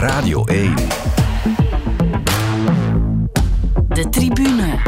[0.00, 0.74] Radio 1.
[3.88, 4.78] De tribune.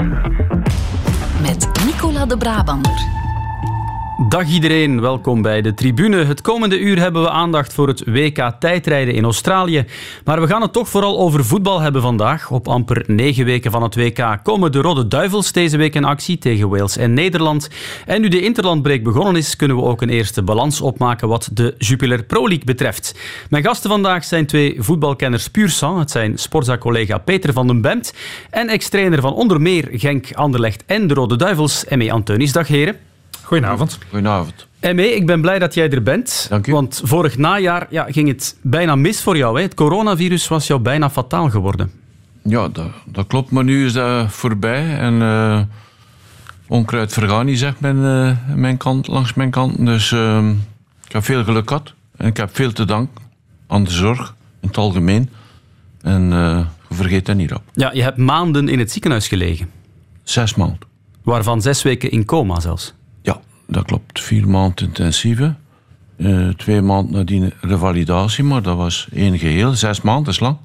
[1.40, 2.92] Met Nicola de Brabander.
[4.28, 6.24] Dag iedereen, welkom bij de tribune.
[6.24, 9.84] Het komende uur hebben we aandacht voor het WK tijdrijden in Australië.
[10.24, 12.50] Maar we gaan het toch vooral over voetbal hebben vandaag.
[12.50, 16.38] Op amper negen weken van het WK komen de Rode Duivels deze week in actie
[16.38, 17.70] tegen Wales en Nederland.
[18.06, 21.74] En nu de interlandbreek begonnen is, kunnen we ook een eerste balans opmaken wat de
[21.78, 23.18] Jupiler Pro League betreft.
[23.50, 25.98] Mijn gasten vandaag zijn twee voetbalkenners puur sang.
[25.98, 28.14] Het zijn sportza-collega Peter van den Bemt
[28.50, 32.10] en ex-trainer van onder meer Genk, Anderlecht en de Rode Duivels, M.E.
[32.10, 32.52] Anteunis.
[32.52, 33.11] Dag heren.
[33.52, 33.98] Goedenavond.
[34.08, 34.66] Goedenavond.
[34.80, 36.46] En mee, ik ben blij dat jij er bent.
[36.48, 36.72] Dank u.
[36.72, 39.56] Want vorig najaar ja, ging het bijna mis voor jou.
[39.56, 39.62] Hè?
[39.62, 41.90] Het coronavirus was jou bijna fataal geworden.
[42.42, 43.50] Ja, dat, dat klopt.
[43.50, 44.98] Maar nu is dat voorbij.
[44.98, 45.60] En eh,
[46.68, 49.86] onkruid vergaan niet, zegt mijn, eh, mijn kant, langs mijn kant.
[49.86, 50.48] Dus eh,
[51.04, 51.94] ik heb veel geluk gehad.
[52.16, 53.22] En ik heb veel te danken
[53.66, 55.30] aan de zorg in het algemeen.
[56.02, 57.62] En eh, vergeet dat niet op.
[57.72, 59.70] Ja, je hebt maanden in het ziekenhuis gelegen.
[60.22, 60.90] Zes maanden.
[61.22, 62.94] Waarvan zes weken in coma zelfs.
[63.66, 64.20] Dat klopt.
[64.20, 65.54] Vier maanden intensieve.
[66.16, 69.74] Eh, twee maanden nadien revalidatie, maar dat was één geheel.
[69.74, 70.56] Zes maanden is lang.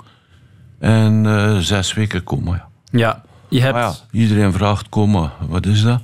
[0.80, 2.68] En eh, zes weken coma, ja.
[2.92, 3.78] Ja, je hebt...
[3.78, 6.00] Ja, iedereen vraagt coma, wat is dat?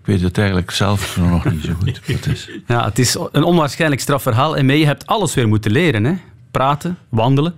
[0.00, 2.50] Ik weet het eigenlijk zelf nog niet zo goed wat het is.
[2.66, 4.56] Ja, het is een onwaarschijnlijk straf verhaal.
[4.56, 6.04] En mee, je hebt alles weer moeten leren.
[6.04, 6.14] Hè?
[6.50, 7.54] Praten, wandelen.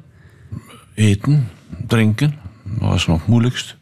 [0.94, 1.48] Eten,
[1.86, 3.76] drinken, dat was nog het moeilijkst.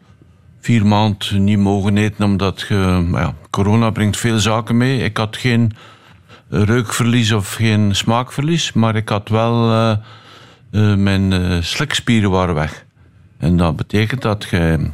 [0.67, 5.03] Vier maanden niet mogen eten, omdat je, ja, corona brengt veel zaken mee.
[5.03, 5.73] Ik had geen
[6.49, 9.71] reukverlies of geen smaakverlies, maar ik had wel...
[9.71, 9.91] eh,
[10.71, 12.85] eh, mijn eh, slikspieren waren weg.
[13.39, 14.91] En dat betekent dat je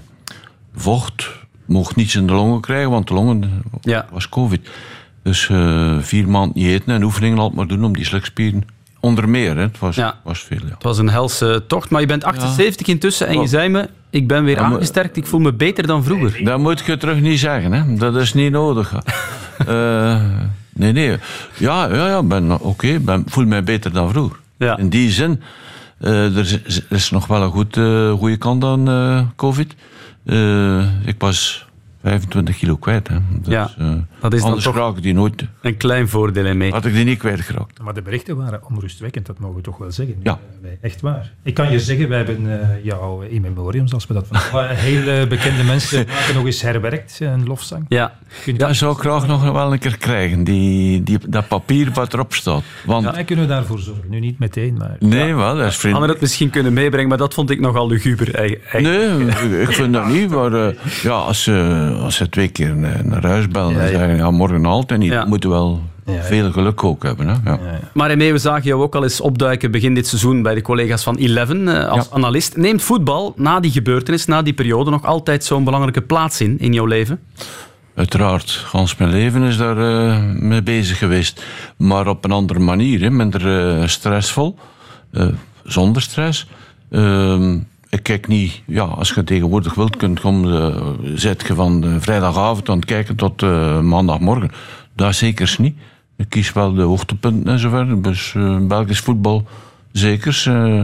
[0.75, 1.31] vocht
[1.67, 4.07] mocht niets in de longen krijgen, want de longen Ja.
[4.11, 4.69] was covid.
[5.23, 5.51] Dus
[6.01, 8.65] vier maanden niet eten en oefeningen altijd maar doen om die slikspieren...
[9.03, 9.63] Onder meer, hè.
[9.63, 10.19] het was, Ja.
[10.25, 10.75] was veel, ja.
[10.75, 14.27] Het was een helse tocht, maar je bent 78 intussen en je zei me, ik
[14.29, 16.45] ben weer aangesterkt, ik voel me beter dan vroeger.
[16.45, 17.95] Dat moet je terug niet zeggen, hè.
[17.95, 18.93] Dat is niet nodig.
[19.67, 20.21] Eh,
[20.73, 21.17] nee, nee.
[21.57, 22.99] Ja, ja, ja ben oké.
[23.01, 24.39] ben voel mij beter dan vroeger.
[24.57, 24.77] Ja.
[24.79, 25.43] In die zin,
[25.99, 29.75] eh, er, is, er is nog wel een goed, eh, goede kant aan eh, COVID.
[30.27, 31.67] Eh, ik was
[32.03, 33.09] 25 kilo kwijt.
[33.09, 33.15] Hè.
[33.43, 33.91] Dus, Ja, eh,
[34.21, 35.45] dat is dan anders toch- raak ik die nooit.
[35.61, 36.71] Een klein voordeel in mee.
[36.71, 37.83] Had ik die niet kwijtgeraakt.
[37.83, 40.17] Maar de berichten waren onrustwekkend, dat mogen we toch wel zeggen.
[40.23, 40.39] Ja.
[40.63, 41.33] Eh, echt waar.
[41.43, 44.67] Ik kan je zeggen, wij hebben eh, jou in memoriam, zoals we dat van alle
[44.89, 47.85] heel bekende mensen maken, nog eens herwerkt, een lofzang.
[47.89, 48.13] Ja,
[48.45, 51.91] Kun je Dat zou ik graag nog wel een keer krijgen, die, die, dat papier
[51.93, 52.63] wat erop staat.
[52.87, 54.05] Want, Wij kunnen daarvoor zorgen.
[54.11, 54.97] Nu niet meteen, maar...
[54.99, 56.13] nee, wel, dat is hadden vriendelijk.
[56.13, 58.35] het misschien kunnen meebrengen, maar dat vond ik nogal luguber.
[58.35, 59.27] ei- ei- Nee,
[59.61, 60.31] ik- vind dat niet.
[60.31, 61.53] Maar ja, als, ze,
[62.01, 63.87] als ze twee keer naar, naar huis bellen ja.
[63.87, 65.25] zeggen, ja, morgen altijd niet, Ja.
[65.25, 66.23] moeten wel ja.
[66.23, 67.29] veel geluk ook hebben.
[67.29, 67.35] Hè?
[67.45, 67.59] Ja.
[67.95, 71.03] Maar Emee, we zagen jou ook al eens opduiken begin dit seizoen bij de collega's
[71.03, 72.17] van Eleven eh, als Ja.
[72.17, 72.57] analist.
[72.57, 76.73] Neemt voetbal na die gebeurtenis, na die periode, nog altijd zo'n belangrijke plaats in, in
[76.73, 77.21] jouw leven?
[77.95, 81.45] Uiteraard, gans mijn leven is daar eh, mee bezig geweest.
[81.77, 84.59] Maar op een andere manier, hè, minder eh, stressvol,
[85.13, 85.27] eh,
[85.65, 86.47] zonder stress.
[87.93, 92.01] Ik kijk niet, ja, als je tegenwoordig wilt, kunt komen, uh, zet je van de
[92.01, 94.51] vrijdagavond aan het kijken tot eh, maandagmorgen.
[94.95, 95.77] Dat zeker niet.
[96.17, 98.03] Ik kies wel de hoogtepunten en zo verder.
[98.03, 99.47] Dus eh, Belgisch voetbal
[99.93, 100.43] zeker.
[100.47, 100.81] eh,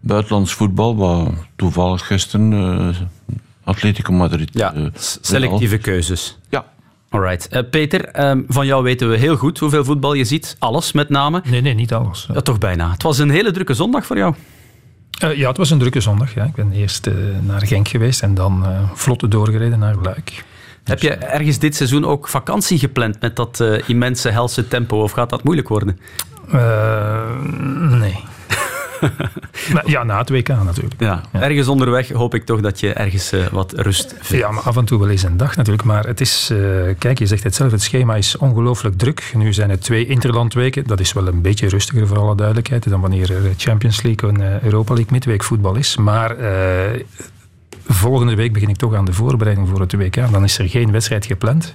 [0.00, 2.96] buitenlands voetbal, wat toevallig gisteren eh,
[3.64, 4.50] Atletico Madrid.
[4.52, 4.84] Ja, eh,
[5.20, 6.38] selectieve keuzes.
[6.48, 6.64] Ja,
[7.08, 7.48] Alright.
[7.48, 10.56] Eh, Peter, ehm, van jou weten we heel goed hoeveel voetbal je ziet.
[10.58, 11.42] Alles met name.
[11.50, 12.28] Nee, nee, niet alles.
[12.34, 12.90] Ja, toch bijna.
[12.90, 14.34] Het was een hele drukke zondag voor jou.
[15.18, 16.34] Eh, ja, het was een drukke zondag.
[16.34, 16.44] Ja.
[16.44, 20.44] Ik ben eerst eh, naar Genk geweest en dan eh vlotte doorgereden naar Luik.
[20.84, 25.02] Heb je ergens dit seizoen ook vakantie gepland met dat immense helse tempo?
[25.02, 25.98] Of gaat dat moeilijk worden?
[27.98, 28.24] Nee.
[29.84, 30.94] Ja, na het WK natuurlijk.
[30.98, 31.22] Ja.
[31.32, 34.44] Ergens onderweg hoop ik toch dat je ergens eh, wat rust vindt.
[34.44, 35.84] Ja, maar af en toe wel eens een dag natuurlijk.
[35.84, 36.58] Maar het is, eh,
[36.98, 39.32] kijk, je zegt het zelf, het schema is ongelooflijk druk.
[39.34, 40.86] Nu zijn het twee interlandweken.
[40.86, 44.40] Dat is wel een beetje rustiger voor alle duidelijkheid dan wanneer er Champions League en
[44.40, 45.96] eh, Europa League midweek voetbal is.
[45.96, 46.36] Maar
[47.88, 50.32] volgende week begin ik toch aan de voorbereiding voor het WK.
[50.32, 51.74] Dan is er geen wedstrijd gepland.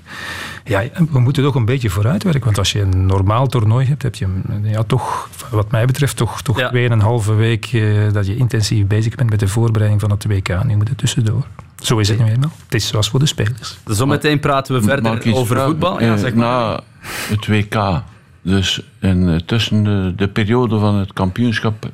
[0.63, 2.43] Ja, we moeten toch een beetje vooruitwerken.
[2.43, 4.27] Want als je een normaal toernooi hebt, heb je
[4.63, 6.69] ja, toch, wat mij betreft, toch, toch Ja.
[6.69, 10.63] tweeënhalve week eh, dat je intensief bezig bent met de voorbereiding van het WK.
[10.63, 11.45] Nu moet het tussendoor.
[11.81, 12.51] Zo is het nu eenmaal.
[12.65, 13.77] Het is zoals voor de spelers.
[13.85, 15.65] Zometeen praten we verder over vragen?
[15.65, 16.01] voetbal.
[16.01, 16.45] Ja, Eh, zeg maar.
[16.45, 16.79] Na
[17.29, 18.01] het WK,
[18.41, 21.91] dus eh, tussen de, de periode van het kampioenschap eh,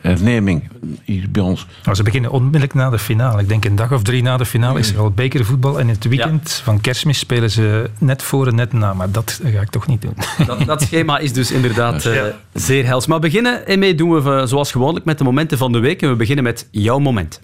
[0.00, 0.68] herneming
[1.04, 1.66] hier bij ons.
[1.84, 3.42] Nou, ze beginnen onmiddellijk na de finale.
[3.42, 5.78] Ik denk een dag of drie na de finale is er al bekervoetbal.
[5.78, 8.94] En in het weekend van kerstmis spelen ze net voor en net na.
[8.94, 10.14] Maar dat ga ik toch niet doen.
[10.46, 12.22] Dat, dat schema is dus inderdaad uh,
[12.52, 13.06] zeer hels.
[13.06, 16.02] Maar beginnen ermee doen we zoals gewoonlijk met de momenten van de week.
[16.02, 17.40] En we beginnen met jouw moment.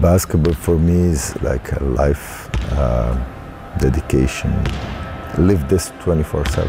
[0.00, 3.10] Basketball for me is like a life uh,
[3.78, 4.52] dedication.
[5.36, 6.62] Live this 24/7.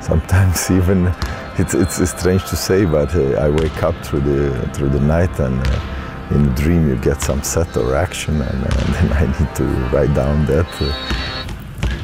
[0.00, 1.14] Sometimes even
[1.58, 5.38] it's, it's strange to say, but uh, I wake up through the through the night
[5.38, 9.24] and uh, in a dream you get some set or action, and, and then I
[9.38, 10.66] need to write down that.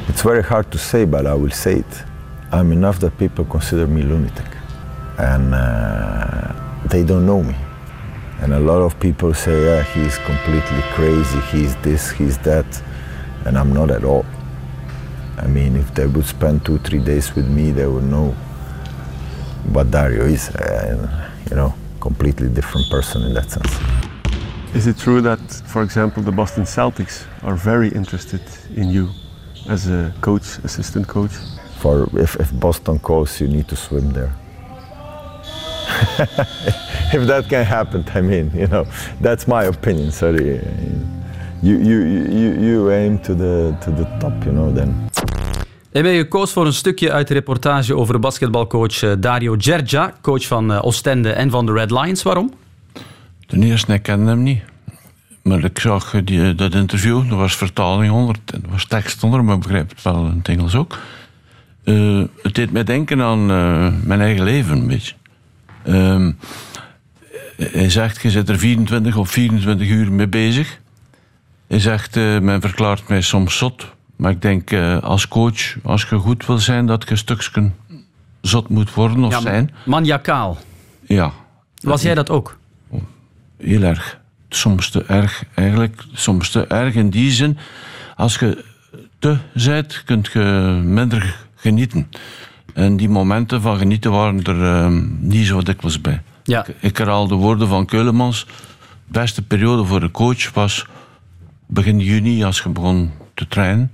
[0.07, 2.03] it's very hard to say, but I will say it.
[2.51, 4.51] I'm enough that people consider me lunatic,
[5.17, 5.53] and
[6.89, 7.55] they don't know me.
[8.41, 12.81] And a lot of people say, yeah, he's completely crazy, he's this, he's that.
[13.45, 14.25] And I'm not at all.
[15.37, 18.35] I mean, if they would spend two, three days with me, they would know
[19.73, 20.49] what Dario is.
[20.49, 23.73] Uh, you know, completely different person in that sense.
[24.73, 28.41] Is it true that, for example, the Boston Celtics are very interested
[28.75, 29.09] in you
[29.69, 31.33] as a coach, assistant coach?
[31.79, 34.33] For if, if Boston calls, you need to swim there.
[37.13, 38.85] if that can happen, I mean, you know,
[39.19, 40.11] that's my opinion.
[40.11, 40.61] Sorry,
[41.61, 41.99] you you
[42.39, 44.71] you you aim to the to the top, you know.
[44.71, 45.09] Then.
[45.91, 50.13] En ben je gekozen voor een stukje uit de reportage over basketbalcoach eh, Dario Gergia,
[50.21, 52.23] coach van eh, Oostende en van de Red Lions.
[52.23, 52.53] Waarom?
[53.47, 54.61] Ten eerste, ik kende hem niet.
[55.41, 59.55] Maar ik zag die, dat interview, er was vertaling onder, er was tekst onder, maar
[59.55, 60.97] ik begrijp het wel in het Engels ook.
[62.41, 63.45] Het deed mij denken aan
[64.07, 65.13] mijn eigen leven een beetje.
[65.87, 66.37] Um,
[67.55, 70.79] hij zegt, je zit er 24 of 24 uur mee bezig.
[71.67, 73.87] Hij zegt, men verklaart mij soms zot.
[74.21, 77.71] Maar ik denk, uh, als coach, als je goed wil zijn, dat je een stukje
[78.41, 79.71] zot moet worden of ja, zijn.
[79.85, 80.57] Maniacaal.
[81.07, 81.31] Ja.
[81.83, 82.57] Was jij dat ook?
[83.57, 84.19] Heel erg.
[84.49, 86.03] Soms te erg, eigenlijk.
[86.13, 87.57] Soms te erg in die zin.
[88.15, 88.63] Als je
[89.19, 92.09] te zijt, kunt je minder genieten.
[92.73, 96.21] En die momenten van genieten waren er uh, niet zo dikwijls bij.
[96.43, 96.65] Ja.
[96.67, 98.45] Ik, ik herhaal de woorden van Keulemans.
[98.45, 100.85] De beste periode voor een coach was
[101.67, 103.91] begin juni, als je begon te trainen.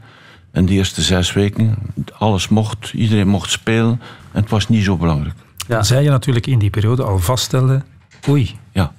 [0.57, 1.75] En die eerste zes weken,
[2.18, 4.01] alles mocht, iedereen mocht spelen.
[4.31, 5.36] En het was niet zo belangrijk.
[5.68, 5.83] Ja.
[5.83, 7.83] Zij je natuurlijk in die periode al vaststelde,
[8.27, 8.92] oei, ja.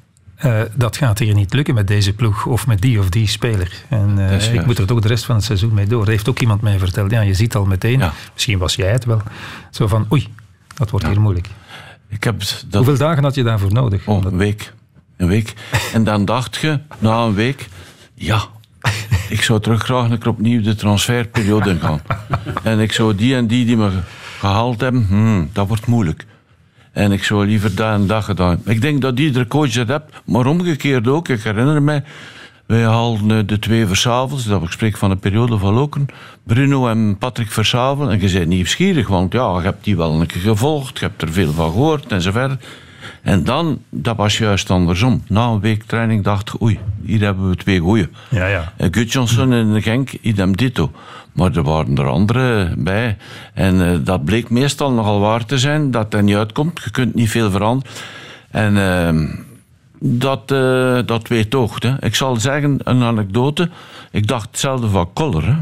[0.45, 3.73] Uh, dat gaat hier niet lukken met deze ploeg of met die of die speler.
[3.89, 6.03] En uh, ik moet er toch de rest van het seizoen mee door.
[6.03, 7.11] Er heeft ook iemand mij verteld.
[7.11, 8.13] Ja, je ziet al meteen, ja.
[8.33, 9.23] misschien was jij het wel,
[9.71, 10.29] zo van oei,
[10.75, 11.13] dat wordt ja.
[11.13, 11.49] hier moeilijk.
[12.09, 12.65] Ik heb dat...
[12.71, 14.07] Hoeveel dagen had je daarvoor nodig?
[14.07, 14.73] Oh, een week.
[15.17, 15.55] Een week.
[15.93, 17.69] en dan dacht je, na een week,
[18.15, 18.49] ja,
[19.29, 22.01] ik zou terug graag een keer opnieuw de transferperiode gaan.
[22.63, 23.91] en ik zou die en die die me
[24.39, 26.27] gehaald hebben, hmm, dat wordt moeilijk.
[26.93, 28.61] En ik zou liever dat en dat gedaan.
[28.65, 31.29] Ik denk dat iedere coach dat hebt, maar omgekeerd ook.
[31.29, 32.03] Ik herinner me,
[32.67, 36.07] wij haalden de twee Versavels, dat ik spreek van de periode van Loken,
[36.45, 38.11] Bruno en Patrick Versavel.
[38.11, 41.23] En je bent nieuwsgierig, want ja, je hebt die wel een keer gevolgd, je hebt
[41.23, 42.59] er veel van gehoord en zo verder.
[43.23, 45.23] En dan, dat was juist andersom.
[45.29, 48.09] Na een week training dacht ik, oei, hier hebben we twee goeie.
[48.29, 48.73] Ja, ja.
[48.91, 50.91] Gudjonsson en Genk, idem ditto.
[51.33, 53.17] Maar er waren er andere bij.
[53.55, 56.81] En uh, dat bleek meestal nogal waar te zijn, dat er niet uitkomt.
[56.85, 57.93] Je kunt niet veel veranderen.
[58.51, 59.31] En uh,
[60.01, 61.83] dat, uh, dat weet toch.
[61.83, 62.05] Hè.
[62.05, 63.71] Ik zal zeggen, een anekdote.
[64.11, 65.57] Ik dacht hetzelfde van Koller, hè,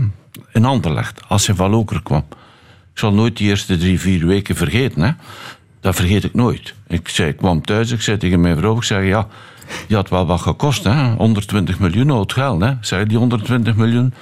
[0.52, 2.24] in Anderlecht, als hij van Loker kwam.
[2.92, 5.02] Ik zal nooit die eerste drie, vier weken vergeten.
[5.02, 5.10] Hè.
[5.86, 6.74] Dat vergeet ik nooit.
[6.86, 9.26] Ik, zei, ik kwam thuis, ik zei tegen mijn vrouw, ik zei, ja,
[9.86, 11.14] die had wel wat gekost, hè.
[11.14, 12.72] 120 miljoen oud geld, hè.
[12.80, 14.14] Zei, die 120 miljoen,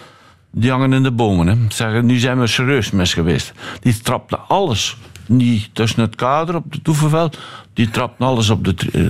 [0.51, 1.57] die hangen in de bomen, hè.
[1.69, 3.53] Zeg, nu zijn we serieus mis geweest.
[3.81, 4.97] Die trapte alles,
[5.27, 7.39] niet tussen het kader op het oefenveld,
[7.73, 9.09] die trapte alles op de, uh,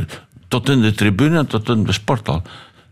[0.48, 2.42] tot in de tribune en tot in de sporthal.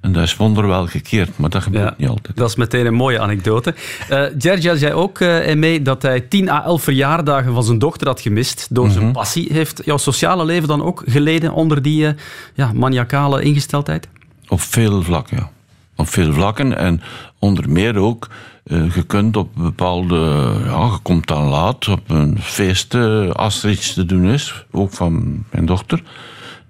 [0.02, 2.36] En dat is wonderwel gekeerd, maar dat gebeurt ja, niet altijd.
[2.36, 3.74] Dat is meteen een mooie anekdote.
[4.10, 8.06] Uh, Gergia zei ook uh, mee dat hij 10 à 11 verjaardagen van zijn dochter
[8.06, 8.94] had gemist door Mhm.
[8.94, 9.48] zijn passie.
[9.52, 12.10] Heeft jouw sociale leven dan ook geleden onder die uh,
[12.54, 14.08] ja, maniacale ingesteldheid?
[14.48, 15.50] Op veel vlakken, ja.
[15.96, 17.02] Op veel vlakken en
[17.38, 18.28] onder meer ook,
[18.64, 20.16] uh, je kunt op bepaalde,
[20.64, 24.64] ja, je komt dan laat op een feest uh, als er iets te doen is,
[24.70, 26.02] ook van mijn dochter.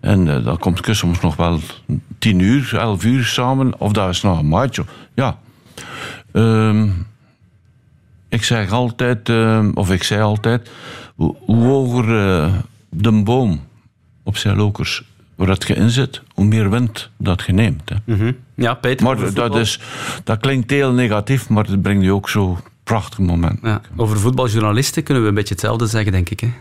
[0.02, 1.60] En uh, dan komt je soms nog wel
[2.18, 4.84] tien uur, elf uur samen, of dat is nog een maatje.
[5.14, 5.38] Ja.
[6.32, 7.06] Um,
[8.28, 10.70] ik zeg altijd, uh, of ik zei altijd,
[11.14, 12.52] hoe, hoe hoger uh,
[12.88, 13.60] de boom
[14.22, 15.04] op zijn lokers
[15.34, 17.88] waar dat je in zit, hoe meer wind dat je neemt.
[17.88, 17.96] Hè.
[18.04, 18.36] Mm -hmm.
[18.54, 19.06] Ja, Peter.
[19.06, 19.80] Maar dat, is,
[20.24, 23.68] dat klinkt heel negatief, maar het brengt je ook zo prachtige momenten.
[23.68, 26.40] Ja, over voetbaljournalisten kunnen we een beetje hetzelfde zeggen, denk ik.
[26.40, 26.52] Hè?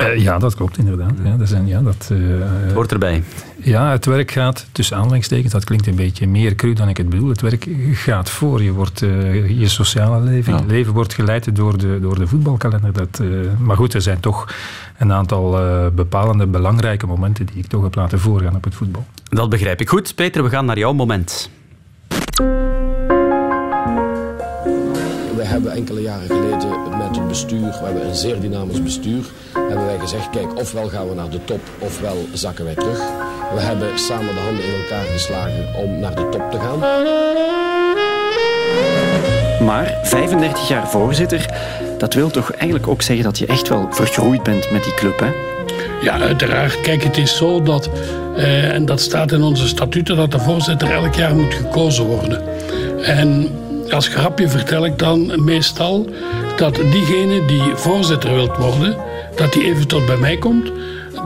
[0.00, 1.12] Uh, ja, dat klopt inderdaad.
[1.24, 3.22] Ja, dat zijn, ja, dat, uh, Hoort erbij.
[3.56, 7.08] Ja, het werk gaat, tussen aanleidingstekens, dat klinkt een beetje meer cru dan ik het
[7.08, 7.28] bedoel.
[7.28, 8.62] Het werk gaat voor.
[8.62, 10.62] Je, wordt, uh, je sociale leven, ja.
[10.66, 12.92] leven wordt geleid door de, door de voetbalkalender.
[12.92, 13.22] Dat,
[13.58, 14.54] maar goed, er zijn toch
[14.98, 15.58] een aantal
[15.94, 19.06] bepalende, belangrijke momenten die ik toch heb laten voorgaan op het voetbal.
[19.24, 20.14] Dat begrijp ik goed.
[20.14, 21.50] Peter, we gaan naar jouw moment.
[25.46, 29.86] We hebben enkele jaren geleden met het bestuur, we hebben een zeer dynamisch bestuur, hebben
[29.86, 32.98] wij gezegd, kijk, ofwel gaan we naar de top, ofwel zakken wij terug.
[33.54, 36.78] We hebben samen de handen in elkaar geslagen om naar de top te gaan.
[39.66, 41.46] Maar 35 jaar voorzitter,
[41.98, 45.18] dat wil toch eigenlijk ook zeggen dat je echt wel vergroeid bent met die club,
[45.18, 45.30] hè?
[46.02, 46.80] Ja, uiteraard.
[46.80, 47.90] Kijk, het is zo dat,
[48.36, 52.42] eh, en dat staat in onze statuten, dat de voorzitter elk jaar moet gekozen worden.
[53.02, 53.50] En
[53.92, 56.06] als grapje vertel ik dan meestal
[56.56, 58.96] dat diegene die voorzitter wilt worden,
[59.36, 60.70] dat die even tot bij mij komt.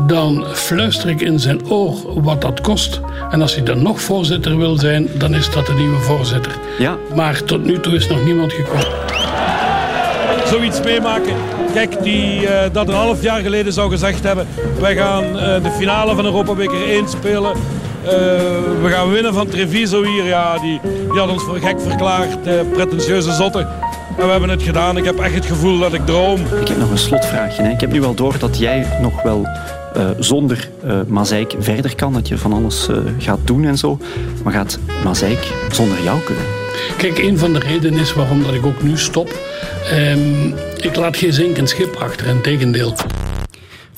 [0.06, 3.00] Dan fluister ik in zijn oor wat dat kost.
[3.30, 6.52] En als hij dan nog voorzitter wil zijn, dan is dat de nieuwe voorzitter.
[6.78, 6.96] Ja.
[7.14, 8.86] Maar tot nu toe is nog niemand gekomen.
[10.46, 11.34] Zoiets meemaken.
[11.72, 14.46] Kijk, die uh, dat een half jaar geleden zou gezegd hebben...
[14.80, 17.52] wij gaan uh, de finale van Europa Beker 1 spelen
[18.04, 18.10] uh,
[18.82, 20.24] we gaan winnen van Treviso hier.
[20.24, 20.80] Ja, die,
[21.10, 22.46] die had ons voor gek verklaard.
[22.46, 23.68] Uh, pretentieuze zotten.
[24.18, 24.96] En we hebben het gedaan.
[24.96, 26.40] Ik heb echt het gevoel dat ik droom.
[26.60, 27.62] Ik heb nog een slotvraagje.
[27.62, 27.70] Hè.
[27.70, 29.46] Ik heb nu wel door dat jij nog wel
[29.96, 32.12] uh, zonder uh, Mazeik verder kan.
[32.12, 33.98] Dat je van alles uh, gaat doen en zo.
[34.44, 36.44] Maar gaat Mazeik zonder jou kunnen?
[36.96, 39.34] Kijk, een van de redenen is waarom dat ik ook nu stop.
[39.92, 42.94] Um, ik laat geen zinkend schip achter, in tegendeel.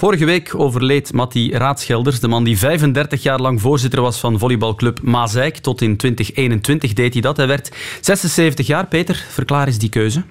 [0.03, 5.03] Vorige week overleed Matti Raadschelders, de man die 35 jaar lang voorzitter was van volleybalclub
[5.03, 5.57] Mazeik.
[5.57, 7.37] Tot in 2021 deed hij dat.
[7.37, 8.87] Hij werd 76 jaar.
[8.87, 10.23] Peter, verklaar eens die keuze.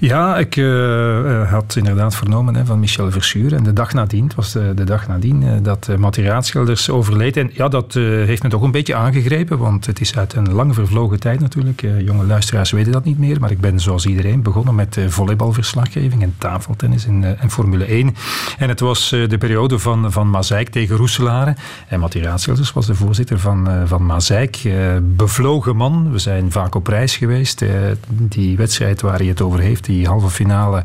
[0.00, 3.54] Ja, ik uh, had inderdaad vernomen van Michel Verschuur.
[3.54, 7.36] En de dag nadien, het was de, dag nadien, uh, dat uh, Matti Raadschelders overleed.
[7.36, 10.74] En ja, dat heeft me toch een beetje aangegrepen, want het is uit een lang
[10.74, 11.80] vervlogen tijd natuurlijk.
[11.98, 16.34] jonge luisteraars weten dat niet meer, maar ik ben zoals iedereen begonnen met volleybalverslaggeving en
[16.38, 18.14] tafeltennis en, en Formule 1.
[18.58, 21.54] En het was eh, de periode van, van Mazeik tegen Roeselare.
[21.88, 24.64] En Mattie Raadschelders was de voorzitter van, uh, van Mazeik.
[24.64, 26.12] Uh, bevlogen man.
[26.12, 27.64] We zijn vaak op reis geweest.
[28.08, 30.82] die wedstrijd waar hij het over heeft, die halve finale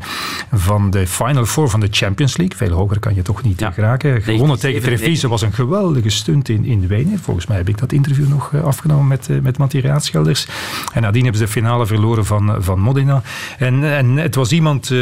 [0.52, 2.56] van de Final Four van de Champions League.
[2.56, 3.70] Veel hoger kan je toch niet ja.
[3.70, 4.22] geraken.
[4.22, 7.18] Gewonnen tegen Treviso was een geweldige stunt in, in Wenen.
[7.18, 10.46] Volgens mij heb ik dat interview nog afgenomen met, met Raadschelders.
[10.92, 13.22] En nadien hebben ze de finale verloren van, van Modena.
[13.58, 14.94] En, en het was iemand,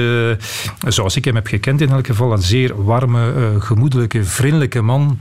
[0.87, 5.19] zoals ik hem heb gekend in elk geval, een zeer warme uh, gemoedelijke, vriendelijke man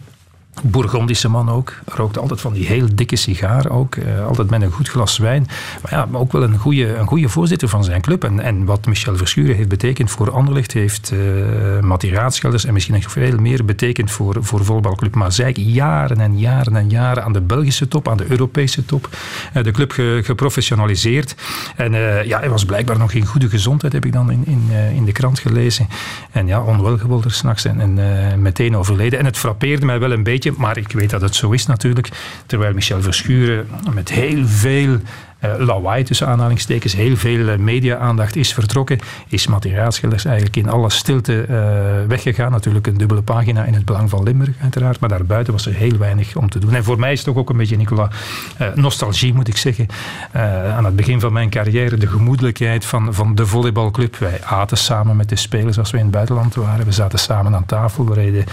[0.64, 1.74] Bourgondische man ook.
[1.86, 3.96] Rookt altijd van die heel dikke sigaar ook.
[3.96, 5.48] Uh, altijd met een goed glas wijn.
[5.82, 8.24] Maar ja, ook wel een goede, een goede voorzitter van zijn club.
[8.24, 12.96] En, en wat Michel Verschuren heeft betekend voor Anderlecht, heeft uh, Matti Raadschelders en misschien
[12.96, 15.58] nog veel meer betekend voor, voor voetbalclub Mazeik.
[15.58, 19.10] Jaren en jaren en jaren aan de Belgische top, aan de Europese top.
[19.58, 21.36] Uh, de club ge, geprofessionaliseerd.
[21.76, 21.94] En
[22.26, 25.12] ja, hij was blijkbaar nog in goede gezondheid, heb ik dan in, in, in de
[25.12, 25.88] krant gelezen.
[26.32, 29.20] En ja, onwel geworden s'nachts en, en meteen overleden.
[29.20, 32.10] En het frappeerde mij wel een beetje maar ik weet dat het zo is natuurlijk.
[32.46, 35.00] Terwijl Michel Verschuren met heel veel
[35.58, 41.46] lawaai tussen aanhalingstekens, heel veel uh, media-aandacht is vertrokken, is materiaalschilders eigenlijk in alle stilte
[41.50, 41.58] uh,
[42.08, 42.52] weggegaan.
[42.52, 45.00] Natuurlijk een dubbele pagina in het belang van Limburg, uiteraard.
[45.00, 46.74] Maar daarbuiten was er heel weinig om te doen.
[46.74, 48.10] En voor mij is het toch ook een beetje, Nicola,
[48.76, 49.88] nostalgie moet ik zeggen.
[50.76, 54.16] aan het begin van mijn carrière, de gemoedelijkheid van, van de volleybalclub.
[54.16, 56.86] Wij aten samen met de spelers als we in het buitenland waren.
[56.86, 58.06] We zaten samen aan tafel.
[58.06, 58.46] We reden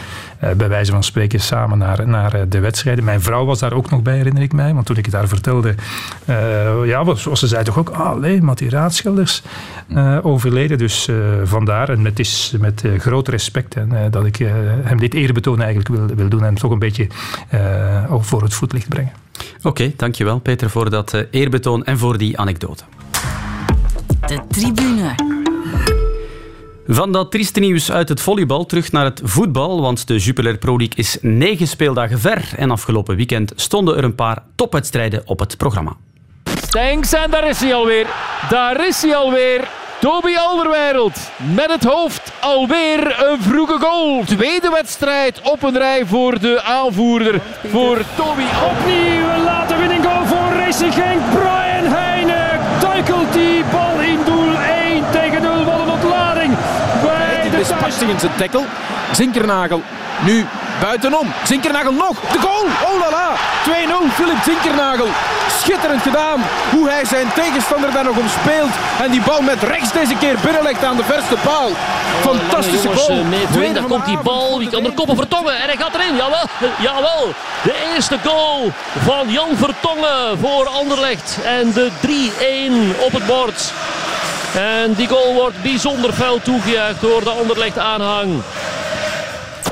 [0.56, 3.04] bij wijze van spreken samen naar, naar de wedstrijden.
[3.04, 4.74] Mijn vrouw was daar ook nog bij, herinner ik mij.
[4.74, 5.74] Want toen ik het daar vertelde
[6.84, 8.42] ja, zoals ze zei toch ook, ah, nee,
[9.88, 10.78] uh, overleden.
[10.78, 14.36] Dus uh, vandaar, en het is met uh, groot respect en, dat ik
[14.82, 17.06] hem dit eerbetoon eigenlijk wil, wil doen en toch een beetje
[18.08, 19.12] ook voor het voetlicht brengen.
[19.56, 22.84] Oké, okay, dankjewel Peter voor dat eerbetoon en voor die anekdote.
[24.26, 25.14] De tribune.
[26.88, 30.76] Van dat trieste nieuws uit het volleybal terug naar het voetbal, want de Jupiler Pro
[30.76, 35.56] League is negen speeldagen ver en afgelopen weekend stonden er een paar topwedstrijden op het
[35.56, 35.96] programma.
[36.76, 38.06] Stenks en daar is hij alweer.
[38.48, 39.68] Daar is hij alweer.
[40.00, 41.18] Toby Alderwereld
[41.54, 44.24] met het hoofd alweer een vroege goal.
[44.24, 47.40] Tweede wedstrijd op een rij voor de aanvoerder.
[47.70, 48.42] Voor Toby.
[48.64, 51.20] Opnieuw een late winning goal voor Racing Genk.
[51.30, 54.54] Brian Heijnen duikelt die bal in doel.
[54.60, 55.64] 1 tegen 0.
[55.64, 56.54] Wat een ontlading
[57.02, 58.02] bij de thuis.
[58.02, 58.64] in zijn tackle.
[59.12, 59.82] Zinkernagel
[60.24, 60.46] nu
[60.80, 61.32] buitenom.
[61.44, 62.16] Zinkernagel nog.
[62.32, 62.64] De goal.
[62.84, 63.28] Oh la la.
[63.64, 64.12] 2-0.
[64.14, 65.08] Philip Zinkernagel.
[65.58, 66.44] Schitterend gedaan.
[66.70, 68.70] Hoe hij zijn tegenstander daar nog om speelt.
[69.02, 71.68] En die bal met rechts deze keer binnenlegt aan de verste paal.
[72.20, 73.18] Fantastische jongens, goal.
[73.18, 73.24] eh,
[73.58, 74.58] mee Daar komt die bal.
[74.58, 75.16] Wie kan er koppen?
[75.16, 75.54] Vertongen.
[75.60, 76.16] En hij gaat erin.
[76.16, 76.44] Jawel.
[76.86, 77.32] Jawel.
[77.62, 78.72] De eerste goal
[79.04, 81.38] van Jan Vertongen voor Anderlecht.
[81.44, 81.90] En de
[82.96, 83.72] 3-1 op het bord.
[84.54, 88.42] En die goal wordt bijzonder fel toegejuicht door de Anderlecht aanhang.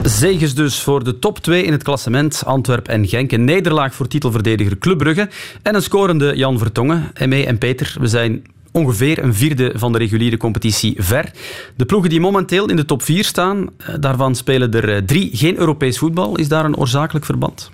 [0.04, 2.42] Zegens dus voor de top 2 in het klassement.
[2.46, 3.32] Antwerp en Genk.
[3.32, 5.28] Een nederlaag voor titelverdediger Club Brugge.
[5.62, 7.10] En een scorende Jan Vertongen.
[7.14, 11.30] Emme en Peter, we zijn ongeveer een vierde van de reguliere competitie ver.
[11.76, 15.30] De ploegen die momenteel in de top 4 staan, eh, daarvan spelen er eh, drie
[15.36, 16.36] geen Europees voetbal.
[16.36, 17.70] Is daar een oorzakelijk verband?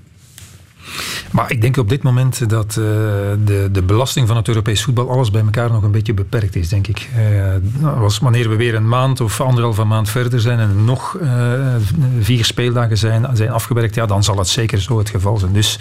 [1.31, 2.75] Maar ik denk op dit moment dat eh,
[3.45, 6.69] de, de belasting van het Europees voetbal alles bij elkaar nog een beetje beperkt is,
[6.69, 7.09] denk ik.
[7.17, 11.29] Eh, als wanneer we weer een maand of anderhalve maand verder zijn en nog eh,
[12.21, 15.53] vier speeldagen zijn, zijn afgewerkt, ja, dan zal het zeker zo het geval zijn.
[15.53, 15.79] Dus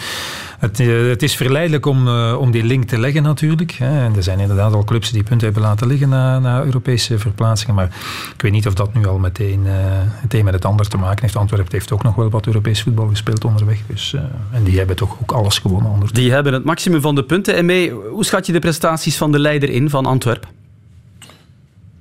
[0.60, 3.72] het, eh, het is verleidelijk om, eh, om die link te leggen natuurlijk.
[3.72, 4.06] Hè.
[4.06, 7.76] En er zijn inderdaad al clubs die punten hebben laten liggen na, na Europese verplaatsingen.
[7.76, 7.90] Maar
[8.36, 10.98] ik weet niet of dat nu al meteen eh, het een met het ander te
[10.98, 11.36] maken heeft.
[11.36, 13.80] Antwerpen heeft ook nog wel wat Europees voetbal gespeeld onderweg.
[13.88, 16.14] Dus, eh, en die hebben toch ook alles gewonnen onder.
[16.14, 17.56] Die hebben het maximum van de punten.
[17.56, 20.48] En mee, hoe schat je de prestaties van de leider in van Antwerp?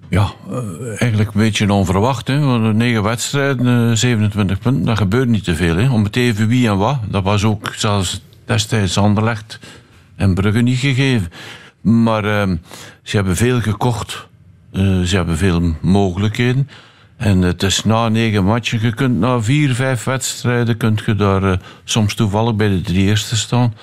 [0.09, 2.29] Ja, eh, eigenlijk een beetje onverwacht.
[2.29, 2.41] Hè.
[2.41, 5.77] Want negen wedstrijden, eh, 27 punten, dat gebeurt niet te veel.
[5.77, 5.91] Hè.
[5.91, 6.99] Om het even wie en wat.
[7.09, 9.59] Dat was ook zelfs destijds Anderlecht
[10.17, 11.31] en Brugge niet gegeven.
[11.81, 12.53] Maar eh,
[13.03, 14.27] ze hebben veel gekocht.
[14.73, 16.69] Eh, ze hebben veel mogelijkheden.
[17.17, 21.43] En het is na negen matchen, je kunt na vier, vijf wedstrijden, kunt je daar
[21.43, 23.75] eh, soms toevallig bij de drie eerste staan.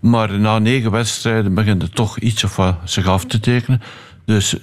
[0.00, 3.82] Maar na negen wedstrijden begint het toch iets of wat zich af te tekenen.
[4.24, 4.56] Dus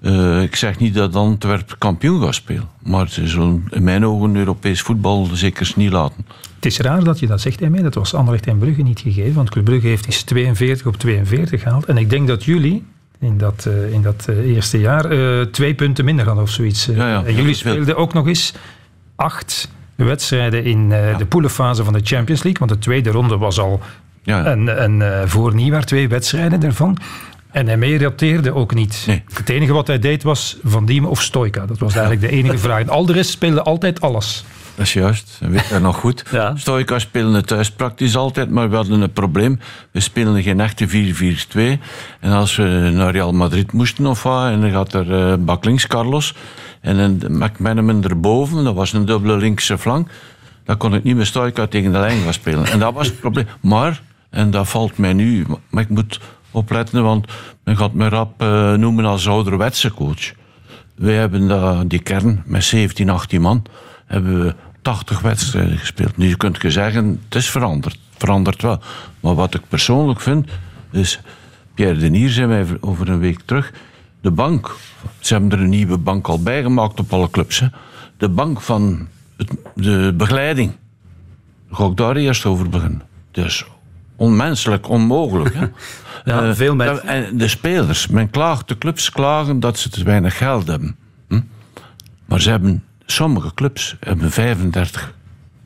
[0.00, 2.68] eh, ik zeg niet dat Antwerp kampioen gaat spelen.
[2.82, 6.26] Maar ze zullen in mijn ogen Europees voetbal zeker niet laten.
[6.64, 7.82] Het is raar dat je dat zegt, Emme.
[7.82, 9.34] Dat was Anderlecht en Brugge niet gegeven.
[9.34, 11.84] Want Club Brugge heeft eens 42 op 42 gehaald.
[11.84, 12.84] En ik denk dat jullie
[13.20, 16.84] in dat, eh, in dat eh, eerste jaar eh, twee punten minder hadden of zoiets.
[16.84, 18.54] Ja, ja, en jullie speelden ook nog eens
[19.16, 22.66] acht wedstrijden in de poelenfase van de Champions League.
[22.66, 23.80] Want de tweede ronde was al
[24.24, 24.46] Ja.
[24.46, 25.54] een, een, eh, voor
[25.84, 26.98] twee wedstrijden daarvan.
[27.50, 29.06] En hij roteerde ook niet.
[29.32, 31.66] Het enige wat hij deed was Van Diemen of Stoika.
[31.66, 32.80] Dat was eigenlijk de enige vraag.
[32.80, 34.44] En al de rest speelde altijd alles.
[34.76, 36.24] Dat is juist, dat weet je nog goed.
[36.54, 39.60] Stoica spelen het thuis praktisch altijd, maar we hadden een probleem.
[39.90, 41.80] We spelen geen echte 4-4-2.
[42.20, 45.86] En als we naar Real Madrid moesten of wat, en dan gaat er eh baklinks
[45.86, 46.34] Carlos.
[46.80, 50.10] En een McManaman erboven, dat was een dubbele linkse flank.
[50.64, 52.66] Dan kon ik niet met Stoica tegen de lijn gaan spelen.
[52.66, 53.46] En dat was het probleem.
[53.60, 57.26] Maar, en dat valt mij nu, maar ik moet opletten, want
[57.64, 60.32] men gaat me rap eh, noemen als ouderwetse coach.
[60.94, 63.62] Wij hebben dat, die kern met 17, 18 man,
[64.06, 66.16] hebben we 80 wedstrijden gespeeld.
[66.16, 67.98] Nu kunt je zeggen, het is veranderd.
[68.16, 68.80] Verandert wel.
[69.20, 70.50] Maar wat ik persoonlijk vind,
[70.92, 71.20] is...
[71.74, 73.72] Pierre Denier zei mij over een week terug...
[74.20, 74.76] De bank,
[75.18, 77.60] ze hebben er een nieuwe bank al bij gemaakt op alle clubs.
[77.60, 77.66] Hè.
[78.16, 80.72] De bank van het, de begeleiding.
[81.70, 83.02] Ga ik daar eerst over beginnen.
[83.30, 83.64] Dus
[84.16, 85.54] onmenselijk, onmogelijk.
[85.54, 85.66] Hè.
[86.24, 90.36] Ja, veel dat- En de spelers, men klaagt, de clubs klagen dat ze te weinig
[90.36, 90.96] geld hebben.
[91.28, 91.40] Hm?
[92.24, 95.14] Maar ze hebben, sommige clubs hebben 35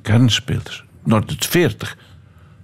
[0.02, 0.84] kernspelers.
[1.04, 1.96] Naar het 40.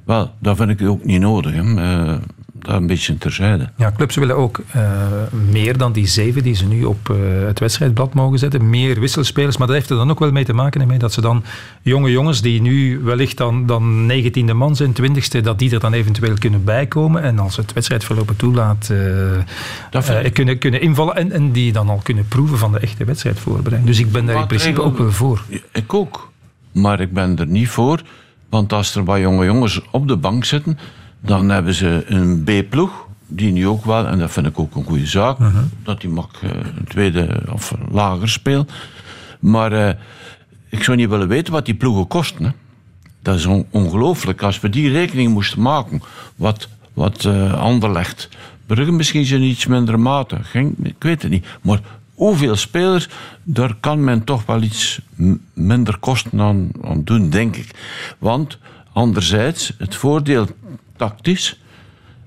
[0.04, 1.52] Wel, dat vind ik ook niet nodig.
[1.52, 1.76] Hè.
[1.76, 2.18] Eh,
[2.64, 3.68] dat een beetje terzijde.
[3.76, 4.82] Ja, clubs willen ook eh,
[5.50, 8.70] meer dan die zeven die ze nu op eh, het wedstrijdblad mogen zetten.
[8.70, 9.56] Meer wisselspelers.
[9.56, 11.44] Maar dat heeft er dan ook wel mee te maken mee dat ze dan
[11.82, 15.92] jonge jongens die nu wellicht dan, dan 19e man zijn, 20e, dat die er dan
[15.92, 17.22] eventueel kunnen bijkomen.
[17.22, 18.90] En als het wedstrijdverlopen toelaat,
[19.90, 21.16] eh, kunnen, kunnen invallen.
[21.16, 23.86] En, en die dan al kunnen proeven van de echte wedstrijdvoorbereiding.
[23.86, 25.42] Dus ik ben daar in principe ook wel voor.
[25.72, 26.32] Ik ook.
[26.72, 28.02] Maar ik ben er niet voor.
[28.48, 30.78] Want als er wat jonge jongens op de bank zitten,
[31.24, 33.02] dan hebben ze een B-ploeg.
[33.26, 35.36] Die nu ook wel, en dat vind ik ook een goede zaak,
[35.82, 38.68] dat die mag eh, een tweede of lager spelen.
[39.40, 39.94] Maar eh,
[40.68, 42.44] ik zou niet willen weten wat die ploegen kosten.
[42.44, 42.50] Hè.
[43.22, 44.42] Dat is on- ongelooflijk.
[44.42, 46.02] Als we die rekening moesten maken,
[46.36, 48.28] wat, wat eh Anderlecht,
[48.66, 50.36] Brugge misschien zijn iets minder mate,
[50.82, 51.46] ik weet het niet.
[51.62, 51.80] Maar
[52.14, 53.08] hoeveel spelers,
[53.42, 55.00] daar kan men toch wel iets
[55.52, 57.70] minder kosten aan, aan doen, denk ik.
[58.18, 58.58] Want
[58.92, 60.46] anderzijds, het voordeel
[60.96, 61.60] tactisch,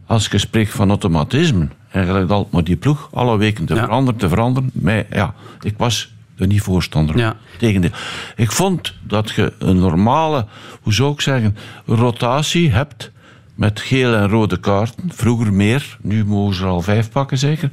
[0.05, 4.29] als je spreekt van automatisme, eigenlijk altijd maar die ploeg alle weken te veranderen, te
[4.29, 4.69] veranderen.
[4.73, 7.33] Mij, ja, ik was er niet voorstander van.
[7.57, 7.91] Tegendeel.
[8.35, 10.45] Ik vond dat je een normale,
[10.81, 13.11] hoe zou ik zeggen, rotatie hebt
[13.55, 15.11] met gele en rode kaarten.
[15.13, 17.71] Vroeger meer, nu mogen ze er al vijf pakken zeker.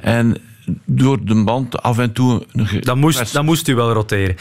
[0.00, 0.36] En
[0.84, 2.46] door de band af en toe...
[2.80, 4.36] Dan, moest, dan moest u wel roteren.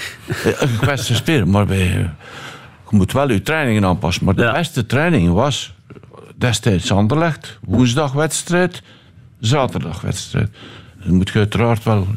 [0.59, 2.07] Een kwestie spelen, maar bij, je
[2.89, 4.25] moet wel je trainingen aanpassen.
[4.25, 5.74] Maar de beste training was
[6.37, 8.81] destijds Anderlecht, woensdagwedstrijd,
[9.39, 10.49] zaterdagwedstrijd.
[11.05, 12.07] Dan moet je uiteraard wel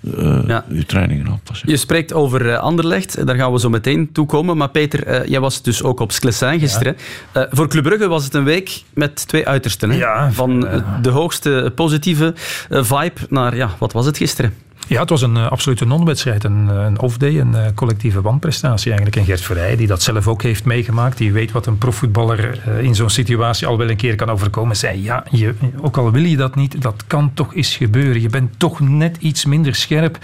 [0.00, 0.64] uh, ja.
[0.68, 1.70] je trainingen aanpassen.
[1.70, 4.56] Je spreekt over uh, Anderlecht, daar gaan we zo meteen toe komen.
[4.56, 6.96] Maar Peter, uh, jij was dus ook op Sclessin gisteren.
[7.34, 7.48] Ja.
[7.50, 9.90] voor Club Brugge was het een week met twee uitersten.
[9.90, 9.96] Hè?
[9.96, 10.60] Ja, Van
[11.02, 12.34] de hoogste positieve
[12.70, 14.54] vibe naar, ja, wat was het gisteren?
[14.88, 16.44] Ja, het was een uh, absolute non-wedstrijd.
[16.44, 19.16] Een, eh, een off-day, een uh, collectieve wanprestatie eigenlijk.
[19.16, 22.94] En Gert Verheij, die dat zelf ook heeft meegemaakt, die weet wat een profvoetballer in
[22.94, 26.36] zo'n situatie al wel een keer kan overkomen, zei ja, je, ook al wil je
[26.36, 28.22] dat niet, dat kan toch eens gebeuren.
[28.22, 30.18] Je bent toch net iets minder scherp.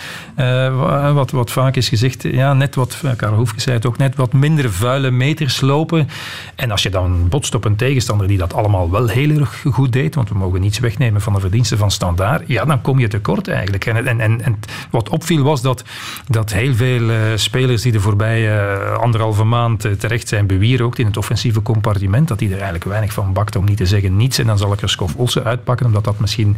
[1.14, 4.32] wat, wat vaak is gezegd, ja, net wat, Karel Hoefke zei het ook, net wat
[4.32, 6.08] minder vuile meters lopen.
[6.54, 9.92] En als je dan botst op een tegenstander die dat allemaal wel heel erg goed
[9.92, 13.08] deed, want we mogen niets wegnemen van de verdiensten van Standaard, ja, dan kom je
[13.08, 13.86] tekort eigenlijk.
[13.86, 14.58] En, en, en, en
[14.90, 15.84] wat opviel was dat,
[16.28, 20.98] dat heel veel uh, spelers die de voorbije uh, anderhalve maand uh, terecht zijn bewierookt
[20.98, 24.16] in het offensieve compartiment, dat die er eigenlijk weinig van bakt, om niet te zeggen
[24.16, 24.38] niets.
[24.38, 26.56] En dan zal ik er Skof Olsen uitpakken, omdat dat misschien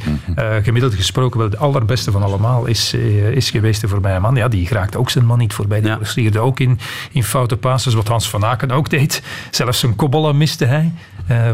[0.63, 2.95] gemiddeld gesproken wel de allerbeste van allemaal is,
[3.33, 4.35] is geweest de voorbije man.
[4.35, 5.81] Ja, die raakte ook zijn man niet voorbij.
[5.81, 6.41] Die ja.
[6.41, 6.79] ook in,
[7.13, 9.23] in foute passes, wat Hans van Aken ook deed.
[9.51, 10.93] Zelfs zijn kopballen miste hij.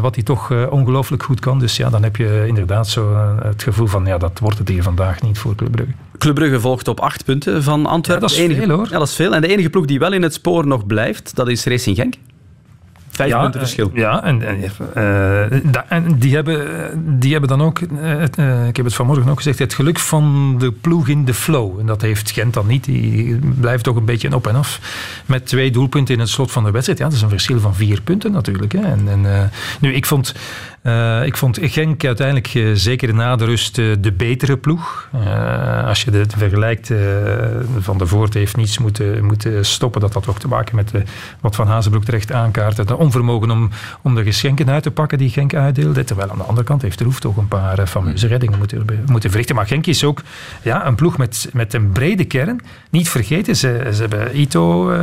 [0.01, 1.59] wat hij toch ongelooflijk goed kan.
[1.59, 4.83] Dus ja, dan heb je inderdaad zo het gevoel van ja, dat wordt het hier
[4.83, 5.93] vandaag niet voor Club Brugge.
[6.19, 8.27] Club Brugge volgt op acht punten van Antwerpen.
[8.27, 8.87] Ja, dat is enige, veel hoor.
[8.89, 9.35] Ja, dat is veel.
[9.35, 12.13] En de enige ploeg die wel in het spoor nog blijft, dat is Racing Genk.
[13.19, 13.91] Vijf ja, punten verschil.
[13.93, 18.93] Ja, en, en, uh, en, die, hebben, die hebben dan ook, uh, ik heb het
[18.93, 21.79] vanmorgen ook gezegd, het geluk van de ploeg in de flow.
[21.79, 22.83] En dat heeft Gent dan niet.
[22.83, 24.79] Die blijft toch een beetje op en af.
[25.25, 26.99] Met twee doelpunten in het slot van de wedstrijd.
[26.99, 28.71] Ja, dat is een verschil van vier punten natuurlijk.
[28.71, 28.81] Hè.
[28.81, 30.33] En, en nu, ik vond
[30.83, 35.09] uh, ik vond Genk uiteindelijk uh, zeker na de rust uh, de betere ploeg.
[35.85, 36.91] als je het vergelijkt,
[37.79, 40.01] Van de Voort heeft niets moeten, moeten stoppen.
[40.01, 40.91] Dat had ook te maken met
[41.39, 42.77] wat Van Hazenbroek terecht aankaart.
[42.77, 43.69] Het onvermogen om,
[44.01, 46.03] om de geschenken uit te pakken die Genk uitdeelde.
[46.03, 49.55] Terwijl aan de andere kant heeft Roef toch een paar fameuze reddingen moeten, moeten verrichten.
[49.55, 50.21] Maar Genk is ook
[50.61, 52.61] ja, een ploeg met, met een brede kern.
[52.89, 54.93] Niet vergeten, ze, ze hebben Ito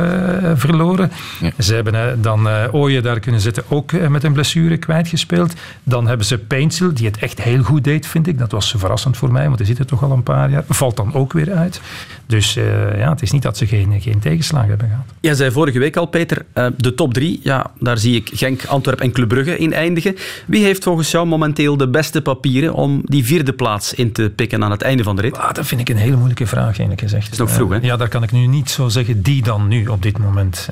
[0.55, 1.11] verloren.
[1.39, 1.51] Ja.
[1.59, 5.53] Ze hebben dan Ooyen daar kunnen zetten, ook met een blessure kwijtgespeeld.
[5.83, 8.37] Dan hebben ze Paintsel, die het echt heel goed deed, vind ik.
[8.37, 10.63] Dat was verrassend voor mij, want hij zit er toch al een paar jaar.
[10.67, 11.81] Valt dan ook weer uit.
[12.25, 15.05] Dus uh, ja, het is niet dat ze geen, geen tegenslagen hebben gehad.
[15.19, 18.65] Jij zei vorige week al, Peter, uh, de top drie, ja, daar zie ik Genk,
[18.65, 20.15] Antwerpen en Club Brugge in eindigen.
[20.45, 24.63] Wie heeft volgens jou momenteel de beste papieren om die vierde plaats in te pikken
[24.63, 25.37] aan het einde van de rit?
[25.37, 27.23] Ah, dat vind ik een hele moeilijke vraag, eerlijk gezegd.
[27.23, 27.77] Het is nog vroeg, hè?
[27.77, 30.69] Uh, ja, daar kan ik nu niet zo zeggen, die dan nu, op dit moment.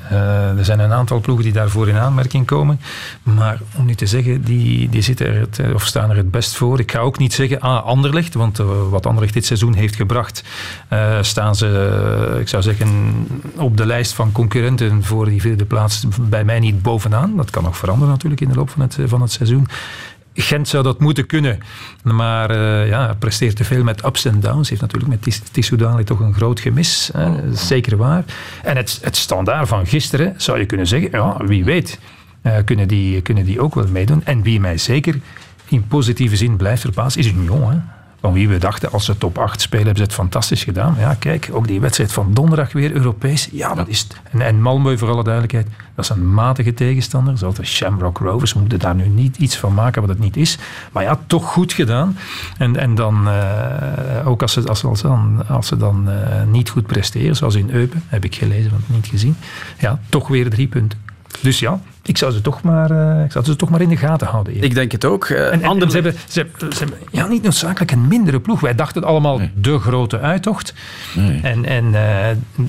[0.56, 2.80] er zijn een aantal ploegen die daarvoor in aanmerking komen.
[3.22, 6.56] Maar om nu te zeggen, die, die zitten er het, of staan er het best
[6.56, 6.80] voor.
[6.80, 8.56] Ik ga ook niet zeggen, ah, Anderlecht, want
[8.90, 10.42] wat Anderlecht dit seizoen heeft gebracht,
[11.20, 12.88] staan staan ze, eh, ik zou zeggen,
[13.56, 17.36] op de lijst van concurrenten voor die vierde plaats bij mij niet bovenaan.
[17.36, 19.66] Dat kan nog veranderen natuurlijk in de loop van het, van het seizoen.
[20.34, 21.58] Gent zou dat moeten kunnen,
[22.02, 24.68] maar ja, presteert te veel met ups en downs.
[24.68, 28.24] Heeft natuurlijk met Tissoudali toch een groot gemis, hè, zeker waar.
[28.62, 31.98] En het, het standaard van gisteren zou je kunnen zeggen, ja, wie weet,
[32.64, 34.24] kunnen, die, kunnen die ook wel meedoen.
[34.24, 35.20] En wie mij zeker
[35.68, 37.70] in positieve zin blijft verbazen, is Union.
[37.70, 37.78] Hè
[38.26, 40.96] van wie we dachten als ze top 8 spelen, hebben ze het fantastisch gedaan.
[40.98, 43.48] Ja, kijk, ook die wedstrijd van donderdag weer Europees.
[43.52, 44.20] Ja, dat is het.
[44.30, 47.38] En, en Malmö, voor alle duidelijkheid, dat is een matige tegenstander.
[47.38, 48.52] Zoals de Shamrock Rovers.
[48.52, 50.58] We moeten daar nu niet iets van maken wat het niet is.
[50.92, 52.18] Maar ja, toch goed gedaan.
[52.58, 56.14] En, en dan, uh, ook als ze, als, als, dan, als ze dan uh,
[56.50, 59.36] niet goed presteren, zoals in Eupen, heb ik gelezen, want niet gezien.
[59.78, 61.05] Ja, toch weer drie punten.
[61.40, 63.96] Dus ja, ik zou ze toch maar, uh, ik zou ze toch maar in de
[63.96, 64.52] gaten houden.
[64.52, 64.70] Eerlijk.
[64.70, 65.28] Ik denk het ook.
[65.28, 68.60] Uh, en, en, ze, hebben, ze, ze, hebben ja, niet noodzakelijk een mindere ploeg.
[68.60, 69.50] Wij dachten allemaal nee.
[69.54, 70.74] de grote uittocht.
[71.14, 71.40] Nee.
[71.42, 72.26] En, en uh,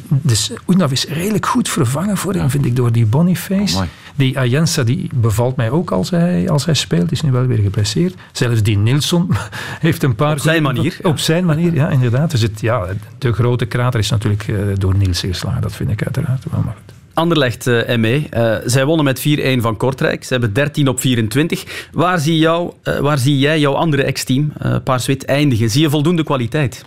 [0.10, 3.78] dus Oenaf is redelijk goed vervangen voor hem, vind ik, door die Boniface.
[3.78, 3.84] Oh,
[4.16, 7.12] die Ayensa die bevalt mij ook als hij, als hij speelt.
[7.12, 8.16] Is nu wel weer geblesseerd.
[8.32, 9.32] Zelfs die Nilsson
[9.80, 10.32] heeft een paar...
[10.32, 10.98] Op zijn manier.
[11.04, 12.32] Op zijn manier, ja, inderdaad.
[12.32, 12.86] Dus het, ja,
[13.18, 14.46] de grote krater is natuurlijk
[14.80, 15.62] door Niels geslagen.
[15.62, 16.62] Dat vind ik uiteraard wel.
[16.62, 16.97] Maar goed.
[17.18, 18.24] Anderlecht uh, ME.
[18.34, 20.24] Uh, zij wonnen met 4-1 van Kortrijk.
[20.24, 21.88] Ze hebben 13 op 24.
[21.92, 25.70] Waar zie, jou, uh, waar zie jij jouw andere ex-team, uh, Paarswit, eindigen?
[25.70, 26.86] Zie je voldoende kwaliteit?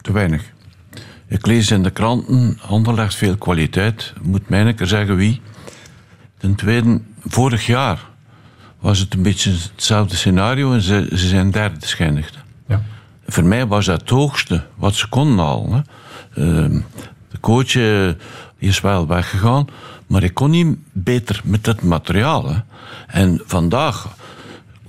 [0.00, 0.52] Te weinig.
[1.28, 4.12] Ik lees in de kranten, Anderlecht veel kwaliteit.
[4.22, 5.40] Moet mij een keer zeggen wie.
[6.38, 7.98] Ten tweede, vorig jaar
[8.80, 12.38] was het een beetje hetzelfde scenario en ze, ze zijn derde geëindigd.
[12.68, 12.82] Ja.
[13.26, 15.84] Voor mij was dat het hoogste wat ze konden halen.
[16.34, 16.80] Ehm,
[17.30, 17.76] de coach
[18.62, 19.66] is wel weggegaan,
[20.06, 22.48] maar ik kon niet beter met het materiaal.
[22.48, 22.58] Hè.
[23.06, 24.16] En vandaag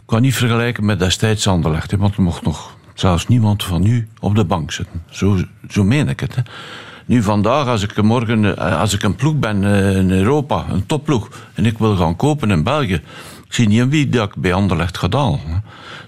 [0.05, 4.35] kan niet vergelijken met destijds Anderlecht, want er mocht nog zelfs niemand van u op
[4.35, 5.03] de bank zitten.
[5.09, 5.37] Zo,
[5.69, 6.35] zo meen ik het.
[6.35, 6.41] Hè.
[7.05, 10.85] Nu vandaag, als ik morgen eh, als ik een ploeg ben eh, in Europa, een
[10.85, 13.01] topploeg, en ik wil gaan kopen in België,
[13.45, 15.37] ik zie niet wie dat ik bij Anderlecht hè.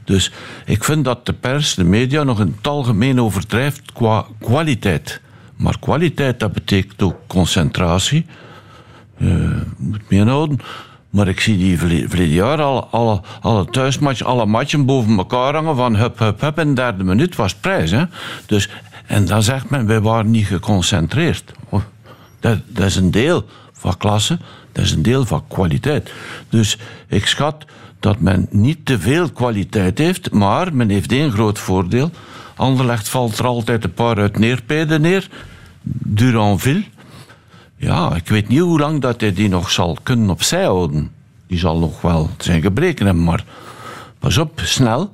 [0.03, 0.31] Dus
[0.65, 5.21] ik vind dat de pers, de media, nog in het algemeen overdrijft qua kwaliteit.
[5.55, 8.25] Maar kwaliteit, dat betekent ook concentratie.
[9.17, 9.27] Eh,
[9.77, 10.59] moet me inhouden.
[11.09, 15.53] Maar ik zie die verle- verleden jaar alle, alle, alle thuismatch, alle matchen boven elkaar
[15.53, 16.57] hangen van hup, hup, hup.
[16.57, 17.91] En de derde minuut was prijs.
[17.91, 18.03] Hè?
[18.45, 18.69] Dus,
[19.07, 21.51] en dan zegt men, wij waren niet geconcentreerd.
[21.69, 21.81] Oh,
[22.39, 24.37] Dat, dat is een deel van klasse,
[24.71, 26.11] dat is een deel van kwaliteit.
[26.49, 27.65] Dus ik schat
[27.99, 32.11] dat men niet te veel kwaliteit heeft, maar men heeft één groot voordeel.
[32.55, 35.29] Anderlecht valt er altijd een paar uit neerpeden neer.
[36.03, 36.83] Duranville.
[37.77, 41.11] Ja, ik weet niet hoe lang dat hij die nog zal kunnen opzij houden.
[41.47, 43.43] Die zal nog wel zijn gebreken hebben, maar
[44.19, 45.13] pas op, snel.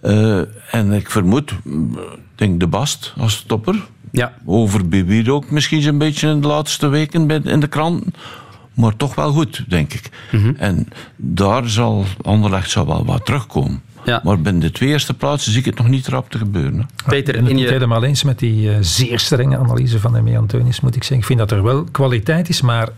[0.00, 0.38] Eh,
[0.74, 3.86] en ik vermoed, ik denk de Bast als topper.
[4.12, 4.32] Ja.
[4.44, 8.14] Over Bibier ook misschien zo'n beetje in de laatste weken in de kranten.
[8.74, 10.10] Maar toch wel goed, denk ik.
[10.56, 13.82] En daar zal Anderlecht zal wel wat terugkomen.
[14.22, 16.88] Maar binnen de twee eerste plaatsen zie ik het nog niet rap te gebeuren.
[17.06, 20.38] Peter, Ik ben het niet helemaal eens met die eh, zeer strenge analyse van Emme
[20.38, 21.18] Antonis, moet ik zeggen.
[21.18, 22.88] Ik vind dat er wel kwaliteit is, maar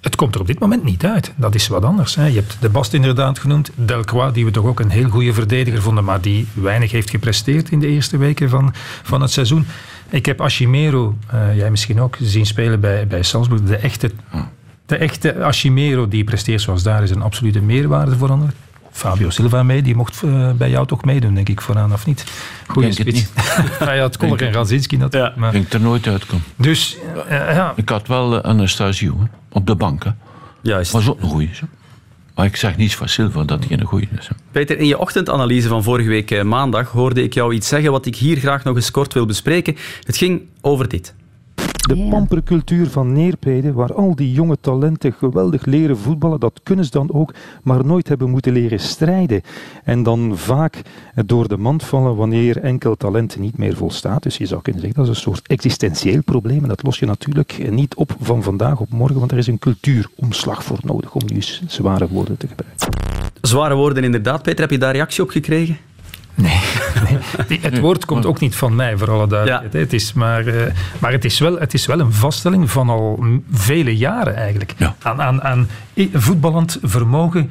[0.00, 1.32] het komt er op dit moment niet uit.
[1.36, 2.14] Dat is wat anders.
[2.14, 2.26] Hè.
[2.26, 5.82] Je hebt de Bast inderdaad genoemd, Delcroix, die we toch ook een heel goede verdediger
[5.82, 9.66] vonden, maar die weinig heeft gepresteerd in de eerste weken van, van het seizoen.
[10.08, 13.62] Ik heb Ashimero, eh, jij misschien ook, zien spelen bij, bij Salzburg.
[13.62, 14.10] De echte,
[14.86, 18.54] de echte Ashimero die presteert zoals daar is een absolute meerwaarde voor anderen.
[18.98, 22.24] Fabio Silva mee, die mocht eh, bij jou toch meedoen, denk ik, vooraan of niet?
[22.66, 23.30] Goeie Denk het spits.
[23.80, 25.36] ja, ja, het Kolk en Radzinski natuurlijk.
[25.36, 26.42] maar- Ik denk er nooit uitkom.
[26.56, 26.96] Dus,
[27.28, 27.72] eh, ja.
[27.76, 30.04] Ik had wel eh, Anastasio hè, op de bank.
[30.04, 30.10] Hè.
[30.60, 30.92] Juist.
[30.92, 31.50] Was ook een goeie.
[31.54, 31.64] Zo.
[32.34, 34.28] Maar ik zeg niets van Silva dat hij een goeie is.
[34.28, 34.34] hè.
[34.50, 38.06] Peter, in je ochtendanalyse van vorige week eh, maandag hoorde ik jou iets zeggen wat
[38.06, 39.76] ik hier graag nog eens kort wil bespreken.
[40.02, 41.14] Het ging over dit.
[41.88, 46.90] De pampercultuur van Neerpede, waar al die jonge talenten geweldig leren voetballen, dat kunnen ze
[46.90, 49.42] dan ook, maar nooit hebben moeten leren strijden.
[49.84, 50.82] En dan vaak
[51.26, 54.22] door de mand vallen wanneer enkel talent niet meer volstaat.
[54.22, 56.62] Dus je zou kunnen zeggen dat is een soort existentieel probleem.
[56.62, 59.58] En dat los je natuurlijk niet op van vandaag op morgen, want er is een
[59.58, 62.88] cultuuromslag voor nodig, om nu eens zware woorden te gebruiken.
[63.40, 64.42] Zware woorden inderdaad.
[64.42, 65.87] Peter, heb je daar reactie op gekregen?
[67.48, 69.72] Die- Het woord komt ook niet van mij, voor alle duidelijkheid.
[69.72, 73.24] Het is maar, eh, maar het, is wel, het is wel een vaststelling van al
[73.52, 74.74] vele jaren eigenlijk.
[75.02, 77.50] Aan, aan, aan i- voetballend vermogen,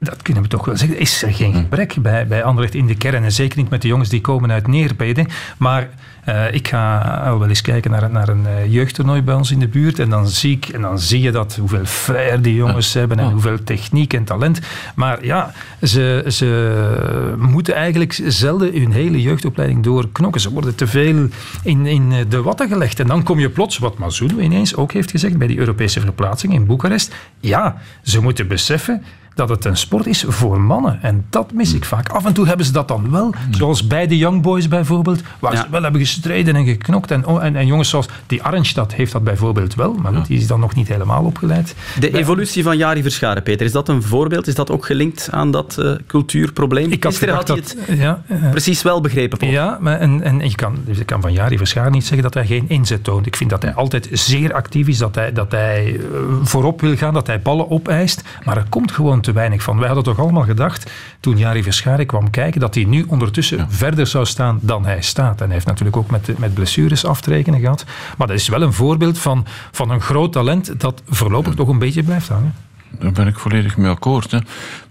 [0.00, 2.94] dat kunnen we toch wel zeggen, is er geen gebrek bij, bij Anderlecht in de
[2.96, 3.24] kern.
[3.24, 5.26] En zeker niet met de jongens die komen uit Neerpede.
[5.58, 5.88] Maar
[6.26, 9.58] eh, ik ga al wel eens kijken naar, naar een eh, jeugdtoernooi bij ons in
[9.58, 9.98] de buurt.
[9.98, 13.30] En dan zie, ik, en dan zie je dat, hoeveel flair die jongens hebben en
[13.30, 14.60] hoeveel techniek en talent.
[14.94, 20.40] Maar ja, ze, ze moeten eigenlijk zelden hun hele jeugdopleiding doorknokken.
[20.40, 21.28] Ze worden te veel
[21.62, 23.00] in, in de watten gelegd.
[23.00, 26.52] En dan kom je plots, wat Mazoulou ineens ook heeft gezegd bij die Europese verplaatsing
[26.52, 27.14] in Boekarest.
[27.40, 29.02] Ja, ze moeten beseffen
[29.36, 30.98] dat het een sport is voor mannen.
[31.02, 32.08] En dat mis ik vaak.
[32.08, 33.34] Af en toe hebben ze dat dan wel.
[33.50, 35.22] Zoals bij de Young Boys bijvoorbeeld.
[35.38, 37.10] Waar ze wel hebben gestreden en geknokt.
[37.10, 39.94] En, oh, en, en jongens zoals die Arnstad heeft dat bijvoorbeeld wel.
[39.94, 41.74] Maar goed, die is dan nog niet helemaal opgeleid.
[41.98, 44.46] De evolutie van Jari Verscharen, Peter, is dat een voorbeeld?
[44.46, 46.90] Is dat ook gelinkt aan dat eh, cultuurprobleem?
[46.90, 49.38] Ik had je het ja, precies wel begrepen.
[49.38, 49.50] Paul.
[49.50, 52.46] Ja, maar en, en je, kan, je kan van Jari Verschaar niet zeggen dat hij
[52.46, 53.26] geen inzet toont.
[53.26, 56.00] Ik vind dat hij altijd zeer actief is, dat hij, dat hij eh,
[56.42, 58.22] voorop wil gaan, dat hij ballen opeist.
[58.44, 59.78] Maar er komt gewoon te weinig van.
[59.78, 64.06] Wij hadden toch allemaal gedacht, toen Jari Verschaar kwam kijken, dat hij nu ondertussen verder
[64.06, 65.40] zou staan dan hij staat.
[65.40, 67.84] En hij heeft natuurlijk ook met, met blessures af te rekenen gehad.
[68.16, 71.78] Maar dat is wel een voorbeeld van, van een groot talent dat voorlopig toch een
[71.78, 72.54] beetje blijft hangen.
[72.98, 74.30] Daar ben ik volledig mee akkoord.
[74.30, 74.38] Hè.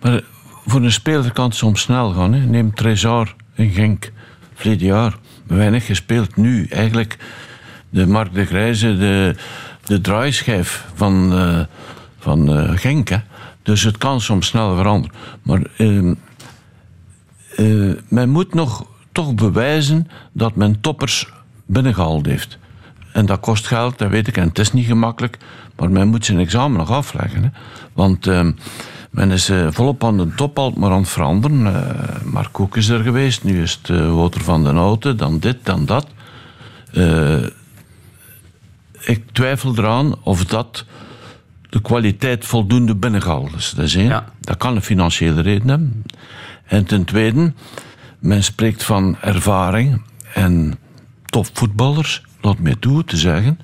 [0.01, 0.21] Maar
[0.65, 2.33] voor een speler kan het soms snel gaan.
[2.33, 2.45] Hè.
[2.45, 4.11] Neem Trezor in Genk,
[4.53, 5.15] verleden jaar.
[5.47, 6.35] Weinig gespeeld.
[6.35, 7.17] Nu eigenlijk
[7.89, 9.35] de Mark de Grijze, de,
[9.83, 11.59] de draaischijf van, eh,
[12.19, 13.09] van eh, Genk.
[13.09, 13.17] Hè.
[13.65, 15.15] Dus het kan soms snel veranderen.
[15.41, 16.13] Maar ehm,
[17.55, 21.29] eh, men moet nog toch bewijzen dat men toppers
[21.65, 22.57] binnengehaald heeft.
[23.13, 25.37] En dat kost geld, dat weet ik, en het is niet gemakkelijk.
[25.75, 27.43] Maar men moet zijn examen nog afleggen.
[27.43, 27.49] Hè.
[27.93, 28.51] Want ehm,
[29.09, 31.75] men is eh, volop aan de top al maar aan het veranderen.
[31.75, 35.57] Eh Mark Koek is er geweest, nu is het Wouter van den Houten, dan dit,
[35.63, 36.07] dan dat.
[38.99, 40.85] Ik twijfel eraan of dat
[41.75, 43.73] de kwaliteit voldoende binnengehaald is.
[43.75, 44.23] Dat is één.
[44.39, 46.03] Dat kan een financiële reden hebben.
[46.65, 47.53] En ten tweede,
[48.19, 50.01] men spreekt van ervaring
[50.33, 50.77] en
[51.25, 52.23] topvoetballers.
[52.41, 53.59] Laat mij toe te zeggen,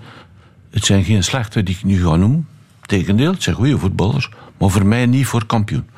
[0.69, 2.47] het zijn geen slechte die ik nu ga noemen.
[2.81, 5.89] Tegendeel, het zijn goede voetballers, maar voor mij niet voor kampioen.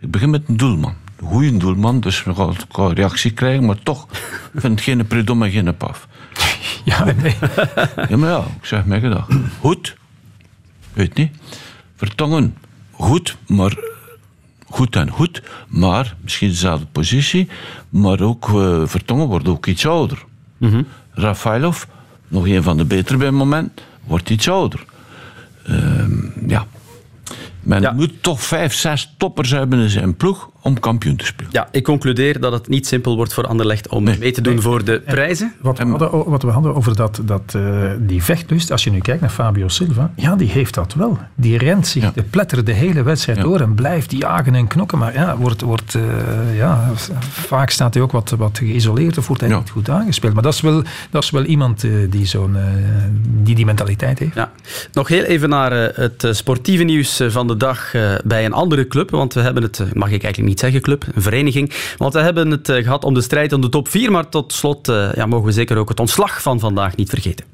[0.00, 0.94] Ik begin met een doelman.
[1.22, 4.06] goede doelman, dus we gaan een reactie krijgen, maar toch
[4.52, 6.08] ik vind het geen predom en geen paf.
[6.84, 7.34] Ja, nee.
[8.08, 9.32] Ja, maar ja, ik zeg mij gedacht.
[9.60, 9.96] Goed,
[10.98, 11.36] weet niet.
[11.96, 12.56] Vertongen,
[12.90, 13.76] goed, maar
[14.66, 17.48] goed en goed, maar misschien dezelfde positie,
[17.88, 20.24] maar ook eh, Vertongen wordt ook iets ouder.
[21.10, 21.84] Rafailov,
[22.28, 24.84] nog een van de betere bij het moment, wordt iets ouder.
[25.64, 26.66] Ehm, ja.
[27.60, 31.50] Men moet toch vijf, zes toppers hebben in zijn ploeg om kampioen te spelen.
[31.52, 34.84] Ja, ik concludeer dat het niet simpel wordt voor Anderlecht om mee te doen voor
[34.84, 35.52] de prijzen.
[35.60, 37.62] Wat we hadden, wat we hadden over dat, dat, eh,
[37.98, 41.18] die vechtlust, als je nu kijkt naar Fabio Silva, ja, die heeft dat wel.
[41.34, 44.98] Die rent zich, de plettert de hele wedstrijd door en blijft jagen en knokken.
[44.98, 46.90] Maar ja, wordt, wordt, eh, ja,
[47.30, 50.34] vaak staat hij ook wat, wat geïsoleerd of wordt hij niet goed aangespeeld.
[50.34, 52.56] Maar dat is wel, dat is wel iemand eh, die, zo'n,
[53.42, 54.34] die die mentaliteit heeft.
[54.34, 54.52] Ja.
[54.92, 57.90] Nog heel even naar het sportieve nieuws van de dag
[58.24, 59.10] bij een andere club.
[59.10, 61.72] Want we hebben het, mag ik eigenlijk niet zeggen club, een vereniging.
[61.96, 64.10] Want we hebben het gehad om de strijd om de top 4.
[64.10, 67.44] Maar tot slot ja, mogen we zeker ook het ontslag van vandaag niet vergeten.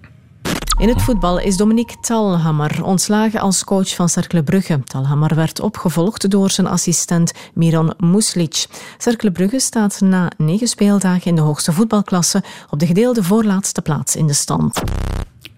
[0.78, 4.80] In het voetbal is Dominique Talhammer ontslagen als coach van Cercle Brugge.
[4.85, 8.66] Talhammer werd opgevolgd door zijn assistent Miron Muslic.
[8.98, 14.16] Cercle Brugge staat na negen speeldagen in de hoogste voetbalklasse op de gedeelde voorlaatste plaats
[14.16, 14.83] in de stand.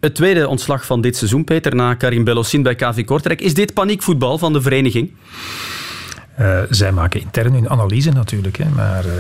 [0.01, 3.41] Het tweede ontslag van dit seizoen, Peter, na Karim Belossin bij KV Kortrijk.
[3.41, 5.13] Is dit paniekvoetbal van de vereniging?
[6.41, 8.57] Uh, zij maken intern hun analyse natuurlijk.
[8.57, 9.13] Hè, maar uh,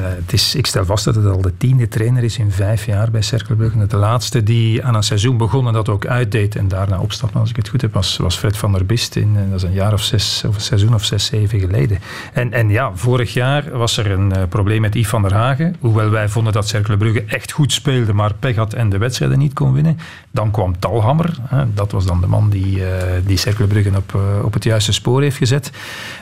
[0.00, 3.10] het is, ik stel vast dat het al de tiende trainer is in vijf jaar
[3.10, 3.86] bij Cercle Brugge.
[3.86, 7.50] De laatste die aan een seizoen begon en dat ook uitdeed en daarna opstapte, als
[7.50, 9.16] ik het goed heb, was, Fred van der Bist.
[9.16, 11.98] In, dat is een jaar of zes, of een seizoen of zes, zeven geleden.
[12.32, 15.76] En, en ja, vorig jaar was er een uh, probleem met Yves van der Hagen.
[15.80, 19.38] Hoewel wij vonden dat Cercle Brugge echt goed speelde, maar pech had en de wedstrijden
[19.38, 19.98] niet kon winnen.
[20.30, 21.34] Dan kwam Talhammer.
[21.74, 22.82] dat was dan de man die,
[23.26, 25.70] die Cercle Brugge op, op het juiste spoor heeft gezet.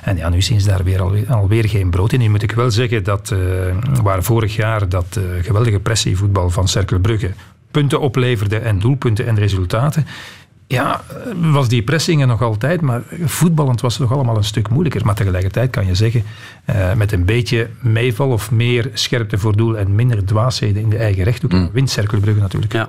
[0.02, 2.18] En ja, nu sinds daar weer alweer, alweer geen brood in.
[2.18, 3.38] Nu moet ik wel zeggen dat uh,
[4.02, 7.30] waar vorig jaar dat uh, geweldige pressievoetbal van Cercle Brugge
[7.70, 10.06] punten opleverde en doelpunten en resultaten,
[10.72, 11.00] ja,
[11.37, 15.04] was die pressing er nog altijd, maar voetballend was het nog allemaal een stuk moeilijker.
[15.04, 16.22] Maar tegelijkertijd kan je zeggen,
[16.70, 20.96] uh, met een beetje meeval of meer scherpte voor doel en minder dwaasheden in de
[20.96, 21.70] eigen rechthoek, mm.
[21.72, 22.72] wint Cercle Brugge natuurlijk.
[22.72, 22.88] Ja.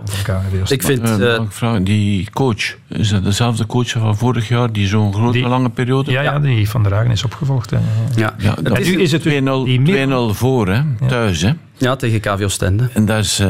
[0.67, 1.09] Ik vind...
[1.09, 5.47] Uh, uh, die coach, is dat dezelfde coach van vorig jaar, die zo'n grote, die,
[5.47, 6.11] lange periode...
[6.11, 7.69] Ja, ja, die Van der Hagen is opgevolgd.
[7.69, 7.77] Hè.
[8.15, 8.35] Ja.
[8.37, 11.41] Ja, en nu is het 2-0 voor, hè, thuis.
[11.41, 11.51] Hè.
[11.77, 12.89] Ja, tegen KV Oostende.
[12.93, 13.41] En dat is...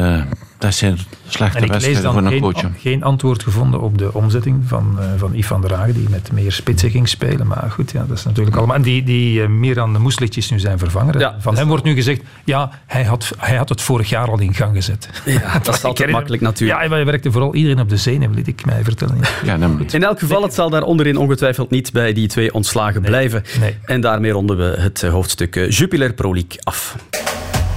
[0.64, 0.98] Dat zijn
[1.28, 2.64] slechte wedstrijden voor een geen, coach.
[2.76, 6.32] geen antwoord gevonden op de omzetting van, uh, van Yves van der Hagen, die met
[6.32, 7.46] meer spitsen ging spelen.
[7.46, 8.76] Maar goed, ja, dat is natuurlijk allemaal...
[8.76, 11.18] En die, die uh, Miran de Moeslic is nu zijn vervanger.
[11.18, 14.40] Ja, van hem wordt nu gezegd, ja, hij had, hij had het vorig jaar al
[14.40, 15.08] in gang gezet.
[15.24, 16.80] Ja, dat is altijd makkelijk natuurlijk.
[16.82, 19.18] Ja, hij werkte vooral iedereen op de zenuwen, liet ik mij vertellen.
[19.44, 19.58] Ja,
[19.90, 23.42] in elk geval, het zal daar onderin ongetwijfeld niet bij die twee ontslagen nee, blijven.
[23.60, 23.76] Nee.
[23.84, 26.96] En daarmee ronden we het hoofdstuk Jupiler Pro League af.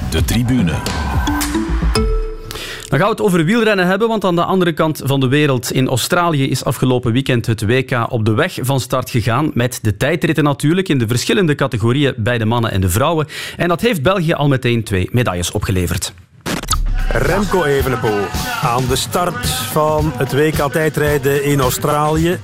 [0.09, 0.73] De tribune.
[2.87, 5.71] Dan gaan we het over wielrennen hebben, want aan de andere kant van de wereld
[5.71, 9.51] in Australië is afgelopen weekend het WK op de weg van start gegaan.
[9.53, 13.27] Met de tijdritten natuurlijk in de verschillende categorieën bij de mannen en de vrouwen.
[13.57, 16.13] En dat heeft België al meteen twee medailles opgeleverd.
[17.11, 18.25] Remco Evenepoel
[18.61, 22.39] aan de start van het WK tijdrijden in Australië.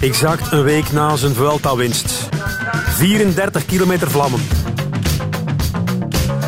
[0.00, 2.28] Exact een week na zijn Vuelta-winst.
[2.86, 4.40] 34 kilometer vlammen.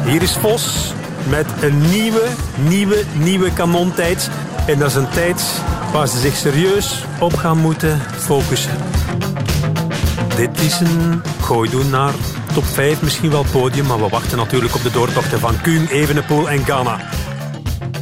[0.04, 0.92] Hier is Vos
[1.28, 2.22] met een nieuwe,
[2.56, 4.30] nieuwe, nieuwe kanontijd.
[4.66, 5.42] En dat is een tijd
[5.92, 8.76] waar ze zich serieus op gaan moeten focussen.
[10.36, 12.12] Dit is een gooi doen naar
[12.54, 16.50] top 5, misschien wel podium, maar we wachten natuurlijk op de doortochten van Kuhn, Evenepoel
[16.50, 17.00] en Ghana.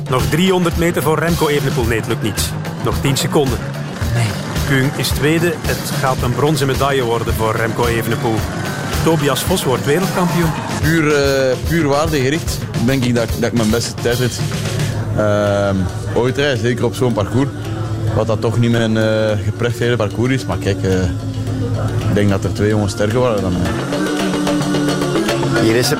[0.08, 1.84] Nog 300 meter voor Remco Evenepoel.
[1.84, 2.52] Nee, het lukt niet.
[2.84, 3.58] Nog 10 seconden.
[4.14, 4.26] Nee.
[4.68, 5.54] Kuhn is tweede.
[5.60, 8.36] Het gaat een bronzen medaille worden voor Remco Evenepoel.
[9.06, 10.50] Tobias Vos wordt wereldkampioen.
[10.82, 14.40] Puur, uh, puur waardegericht denk ik dat, dat ik mijn beste tijdrit
[15.16, 15.70] uh,
[16.14, 16.58] ooit rijd.
[16.58, 17.48] Zeker op zo'n parcours.
[18.14, 20.46] Wat dat toch niet mijn uh, geprefereerde parcours is.
[20.46, 21.02] Maar kijk, uh,
[22.08, 23.70] ik denk dat er twee jongens sterker waren dan mij.
[25.62, 25.98] Hier is hem.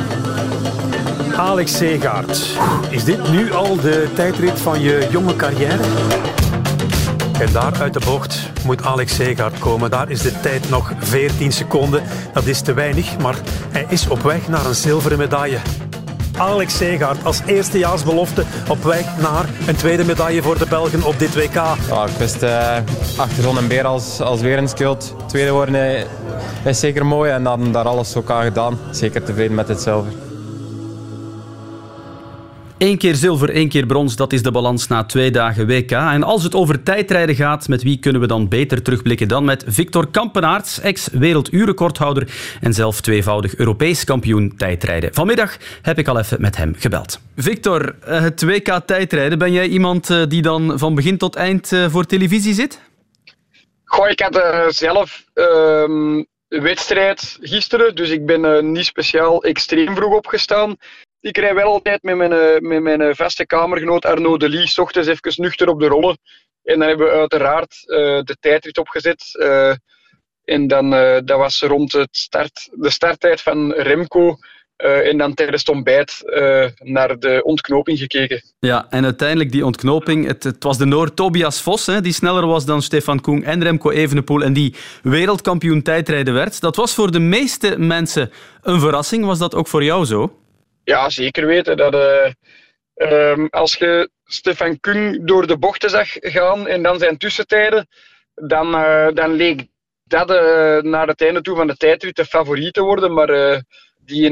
[1.36, 2.40] Alex Segaard.
[2.88, 5.78] Is dit nu al de tijdrit van je jonge carrière?
[7.40, 9.90] En daar uit de bocht moet Alex Segaard komen.
[9.90, 12.02] Daar is de tijd nog 14 seconden.
[12.32, 13.36] Dat is te weinig, maar
[13.70, 15.58] hij is op weg naar een zilveren medaille.
[16.36, 21.34] Alex Segaard als eerstejaarsbelofte op weg naar een tweede medaille voor de Belgen op dit
[21.34, 21.54] WK.
[21.54, 22.76] Ja, ik wist uh,
[23.16, 25.14] achter Zon en Beer als, als wereldskild.
[25.26, 26.06] Tweede worden
[26.64, 28.78] is zeker mooi en dan daar alles ook aan gedaan.
[28.90, 30.12] Zeker tevreden met het zilver.
[32.78, 35.90] Eén keer zilver, één keer brons, dat is de balans na twee dagen WK.
[35.90, 39.64] En als het over tijdrijden gaat, met wie kunnen we dan beter terugblikken dan met
[39.66, 42.28] Victor Kampenaerts, ex-werelduurrecordhouder
[42.60, 45.14] en zelf tweevoudig Europees kampioen tijdrijden.
[45.14, 47.20] Vanmiddag heb ik al even met hem gebeld.
[47.36, 51.72] Victor, eh, het WK tijdrijden, ben jij iemand eh, die dan van begin tot eind
[51.72, 52.80] eh, voor televisie zit?
[53.84, 60.76] Goh, ik had zelf een wedstrijd gisteren, dus ik ben niet speciaal extreem vroeg opgestaan
[61.26, 64.66] ik rij wel altijd met mijn, eh, met mijn eh, vaste kamergenoot Arno de Lee,
[64.66, 66.18] s ochtends even nuchter op de rollen.
[66.62, 69.24] En dan hebben we uiteraard uh, de tijdrit opgezet.
[70.44, 74.36] En dan, uh, dat was rond het start, de starttijd van Remco.
[74.76, 76.22] en dan tijdens het ontbijt
[76.78, 78.42] naar de ontknoping gekeken.
[78.58, 80.26] Ja, en uiteindelijk die ontknoping.
[80.26, 83.62] Het, het was de Noord Tobias Vos, hè, die sneller was dan Stefan Koen en
[83.62, 84.42] Remco Evenepoel.
[84.42, 86.60] En die wereldkampioen tijdrijden werd.
[86.60, 88.30] Dat was voor de meeste mensen
[88.62, 89.24] een verrassing.
[89.24, 90.45] Was dat ook voor jou zo?
[90.86, 91.76] Ja, zeker weten.
[91.76, 92.32] Dat, uh,
[92.94, 97.88] um, als je Stefan Kung door de bochten zag gaan en dan zijn tussentijden,
[98.34, 99.66] dan, uh, dan leek
[100.04, 100.36] dat uh,
[100.80, 103.14] naar het einde toe van de tijdrit de favoriet te worden.
[103.14, 103.62] Maar
[103.96, 104.30] die,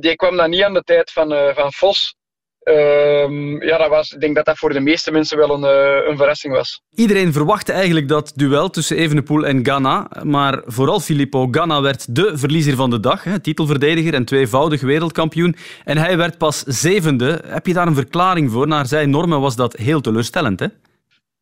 [0.00, 2.16] die kwam dan niet aan de tijd van, van Vos.
[2.64, 6.08] Ehm, ja, dat was, ik denk dat dat voor de meeste mensen wel een, uh,
[6.08, 6.82] een verrassing was.
[6.94, 10.10] Iedereen verwachtte eigenlijk dat duel tussen Evenepoel en Ganna.
[10.22, 13.24] Maar vooral Filippo Ganna werd de verliezer van de dag.
[13.24, 15.56] Hè, titelverdediger en tweevoudig wereldkampioen.
[15.84, 17.40] En hij werd pas zevende.
[17.46, 18.66] Heb je daar een verklaring voor?
[18.66, 20.66] Naar zijn normen was dat heel teleurstellend, hè?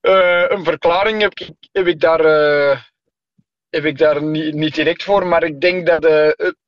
[0.01, 2.77] Uh, een verklaring heb ik, heb ik daar, uh,
[3.71, 5.27] heb ik daar niet, niet, direct voor.
[5.27, 6.03] Maar ik denk dat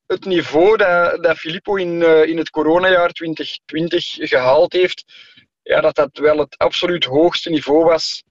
[0.07, 5.05] het niveau dat, dat Filippo in, uh, in het coronajaar 2020 gehaald heeft,
[5.63, 8.25] ja, dat dat wel het absoluut hoogste niveau was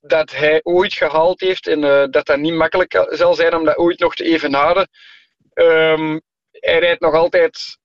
[0.00, 1.66] dat hij ooit gehaald heeft.
[1.66, 4.88] En uh, dat dat niet makkelijk zal zijn om dat ooit nog te evenaren.
[5.54, 6.20] Um,
[6.50, 7.78] hij rijdt nog altijd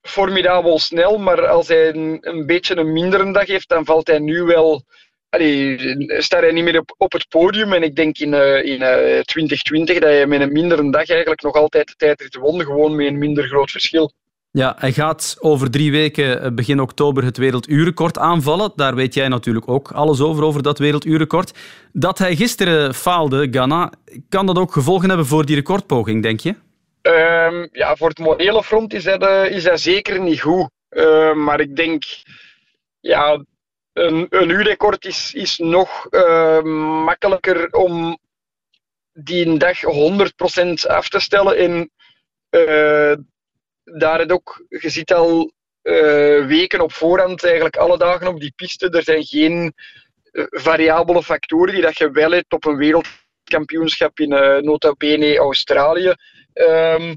[0.00, 4.18] formidabel snel, maar als hij een, een beetje een mindere dag heeft, dan valt hij
[4.18, 4.84] nu wel
[5.28, 5.78] allee,
[6.22, 7.72] staat hij niet meer op, op het podium.
[7.72, 11.42] En ik denk in, uh, in uh, 2020 dat je met een mindere dag eigenlijk
[11.42, 14.12] nog altijd de tijdrit won, gewoon met een minder groot verschil.
[14.56, 18.72] Ja, hij gaat over drie weken, eh, begin oktober, het werelduurrecord aanvallen.
[18.76, 21.58] Daar weet jij natuurlijk ook alles over, over dat werelduurrecord.
[21.92, 23.92] Dat hij gisteren faalde, Ghana,
[24.28, 26.54] kan dat ook gevolgen hebben voor die recordpoging, denk je?
[27.02, 30.70] Um, ja, voor het morele front is dat, uh, is dat zeker niet goed.
[30.90, 32.04] Uh, maar ik denk,
[33.00, 33.44] ja,
[33.96, 36.62] een, een uurrecord is, is nog uh,
[37.04, 38.18] makkelijker om
[39.12, 39.88] die dag 100%
[40.86, 41.56] af te stellen.
[41.56, 41.90] En
[42.50, 43.16] uh,
[43.84, 48.52] daar het ook, je ziet al uh, weken op voorhand, eigenlijk alle dagen op die
[48.56, 48.88] piste.
[48.88, 49.74] Er zijn geen
[50.50, 56.14] variabele factoren die dat je wel hebt op een wereldkampioenschap in uh, nota bene Australië.
[56.54, 57.16] Um,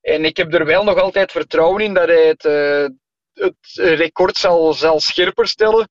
[0.00, 2.44] en ik heb er wel nog altijd vertrouwen in dat hij het,
[3.38, 5.88] het record zal, zal scherper stellen.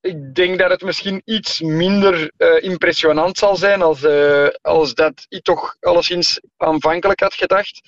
[0.00, 5.26] Ik denk dat het misschien iets minder uh, impressionant zal zijn als, uh, als dat
[5.28, 7.80] ik toch alleszins aanvankelijk had gedacht.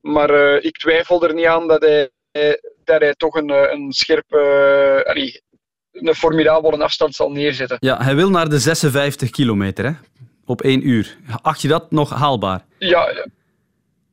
[0.00, 2.10] Maar uh, ik twijfel er niet aan dat hij,
[2.84, 5.42] dat hij toch een, een scherpe, allee,
[5.92, 7.76] een formidabele afstand zal neerzetten.
[7.80, 9.92] Ja, hij wil naar de 56 kilometer hè?
[10.44, 11.16] op één uur.
[11.42, 12.64] Acht je dat nog haalbaar?
[12.78, 13.24] Ja,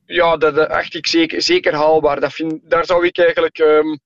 [0.06, 2.20] ja dat, acht ik zeker, zeker haalbaar.
[2.20, 3.58] Dat vind, daar zou ik eigenlijk...
[3.58, 3.98] Um,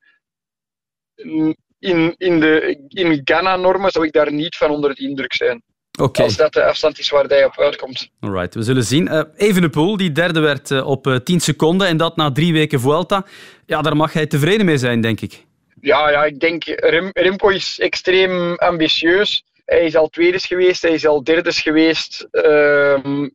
[1.79, 5.63] in, in, de, in Ghana-normen zou ik daar niet van onder de indruk zijn.
[6.01, 6.25] Okay.
[6.25, 8.11] Als dat de afstand is waar hij op uitkomt.
[8.21, 9.07] Alright, we zullen zien.
[9.07, 12.81] Uh, Evenepoel, die derde werd uh, op uh, 10 seconden en dat na drie weken
[12.81, 13.27] Vuelta.
[13.67, 15.45] Ja, daar mag hij tevreden mee zijn, denk ik.
[15.81, 19.45] Ja, ja ik denk Rem, Remco is extreem ambitieus.
[19.65, 22.29] Hij is al tweede geweest, hij is al derde geweest.
[22.33, 23.27] Uh,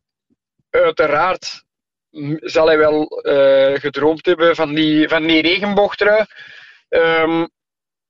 [0.70, 1.64] uiteraard
[2.40, 3.22] zal hij wel
[3.74, 6.26] gedroomd hebben van die, van die regenboogtrui.
[6.90, 7.48] Um,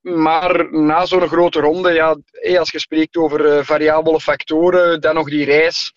[0.06, 2.18] maar na zo'n grote ronde, ja,
[2.58, 5.94] als je spreekt over uh, variabele factoren, dan nog die reis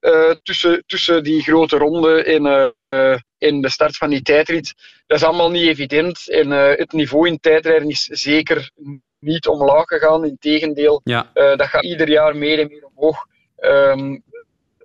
[0.00, 2.44] uh, tussen, tussen die grote ronde en,
[2.90, 4.74] uh, en de start van die tijdrit,
[5.06, 6.28] dat is allemaal niet evident.
[6.28, 8.70] En het niveau in tijdrijden is zeker
[9.18, 10.24] niet omlaag gegaan.
[10.24, 11.30] Integendeel, ja.
[11.32, 13.26] dat gaat ieder jaar meer en meer omhoog.
[13.58, 14.22] Um,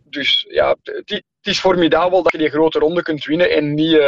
[0.03, 3.99] dus ja, het is formidabel dat je die grote ronde kunt winnen en niet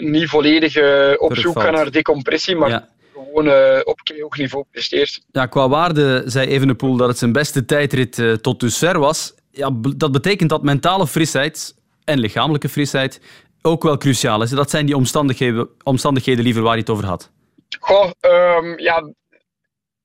[0.00, 0.76] niet volledig
[1.18, 2.88] op zoek gaan naar decompressie, maar ja.
[3.12, 5.20] gewoon uh, op hoog niveau presteert.
[5.32, 9.34] Ja, qua waarde zei Evenepoel dat het zijn beste tijdrit uh, tot dusver was.
[9.50, 11.74] Ja, dat betekent dat mentale frisheid
[12.04, 13.20] en lichamelijke frisheid
[13.62, 14.50] ook wel cruciaal is.
[14.50, 17.30] Dat zijn die omstandigheden, omstandigheden liever waar hij het over had.
[17.80, 19.12] Goh, um, ja,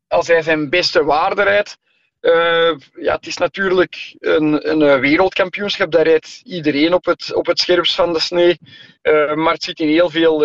[0.07, 1.77] als hij zijn beste waarde rijdt,
[2.22, 5.91] uh, ja, het is natuurlijk een, een wereldkampioenschap.
[5.91, 8.57] Daar rijdt iedereen op het, op het scherpst van de snee.
[9.01, 10.39] Uh, maar het zit in heel veel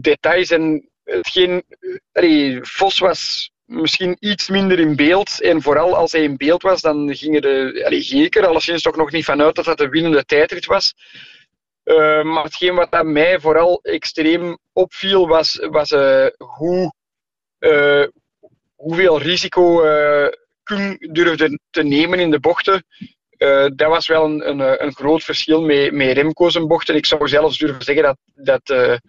[0.00, 1.64] details en hetgeen...
[2.62, 5.40] Vos was misschien iets minder in beeld.
[5.40, 8.82] En vooral als hij in beeld was, dan gingen de, allee, ging ik er alleszins
[8.82, 10.94] toch nog niet vanuit dat dat de winnende tijdrit was.
[12.22, 15.90] Maar hetgeen wat aan mij vooral extreem opviel, was, was
[16.36, 16.92] hoe,
[18.80, 19.82] hoeveel risico
[20.62, 22.84] Kung durfde te nemen in de bochten.
[23.74, 26.94] dat was wel een, een, een groot verschil met, met Remco's bochten.
[26.94, 29.00] Ik zou zelfs durven zeggen dat, dat,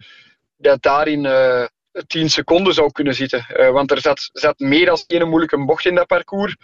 [0.56, 1.26] dat daarin
[2.06, 3.46] 10 seconden zou kunnen zitten.
[3.56, 6.56] Uh, want er zat, zat meer dan één moeilijke bocht in dat parcours.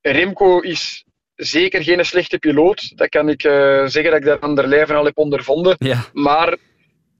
[0.00, 1.04] Remco is
[1.34, 2.96] zeker geen slechte piloot.
[2.96, 3.52] Dat kan ik uh,
[3.86, 5.74] zeggen dat ik dat aan de lijve al heb ondervonden.
[5.78, 6.04] Ja.
[6.12, 6.56] Maar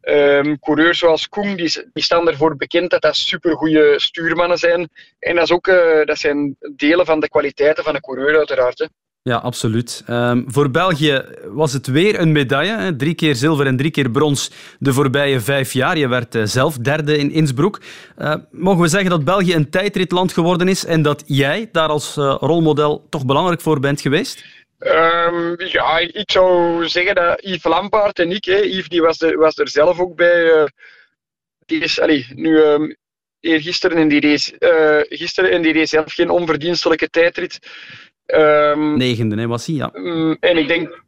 [0.05, 4.89] um, coureurs zoals Koen, die, die, staan ervoor bekend dat dat supergoeie stuurmannen zijn.
[5.19, 8.89] En dat, is ook, uh, dat zijn delen van de kwaliteiten van de coureur uiteraard.
[9.23, 10.05] Ja, absoluut.
[10.11, 12.77] Um, voor België was het weer een medaille.
[12.77, 12.97] Hè?
[12.97, 15.99] Drie keer zilver en drie keer brons de voorbije vijf jaar.
[15.99, 17.81] Je werd uh, zelf derde in Innsbruck.
[18.19, 22.15] Uh, mogen we zeggen dat België een tijdritland geworden is en dat jij daar als
[22.15, 24.45] rolmodel toch belangrijk voor bent geweest?
[24.85, 29.39] Um, ja, ik zou zeggen dat Yves Lampaard en ik, hè, Yves die was, er,
[29.39, 30.69] was er zelf ook bij.
[31.67, 32.97] die is allee, nu um,
[33.41, 34.57] eergisteren in die race,
[35.09, 37.59] gisteren in die race zelf geen onverdienstelijke tijdrit.
[38.27, 39.91] Um, Negende hè, was hij, ja.
[39.95, 41.03] Um, en ik denk,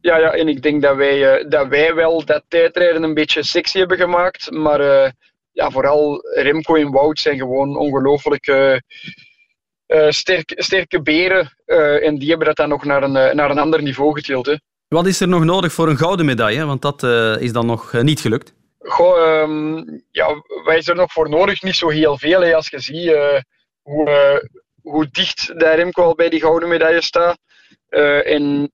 [0.00, 3.42] ja, ja, en ik denk dat, wij, uh, dat wij wel dat tijdrijden een beetje
[3.42, 4.50] sexy hebben gemaakt.
[4.50, 5.10] Maar uh,
[5.52, 8.76] ja, vooral Remco en Wout zijn gewoon ongelooflijk uh,
[10.08, 11.54] sterk, sterke beren.
[12.02, 14.46] en die hebben dat dan nog naar een, naar een ander niveau getild.
[14.46, 14.54] Hè.
[14.88, 16.64] Wat is er nog nodig voor een gouden medaille?
[16.64, 17.02] Want dat
[17.40, 18.54] is dan nog niet gelukt.
[18.78, 20.26] Goh, um, ja,
[20.64, 21.62] wat is er nog voor nodig?
[21.62, 22.40] Niet zo heel veel.
[22.40, 23.16] Hè, als je ziet
[23.82, 24.40] hoe
[24.82, 27.38] hoe dicht de Remco al bij die gouden medaille staat.
[28.24, 28.72] En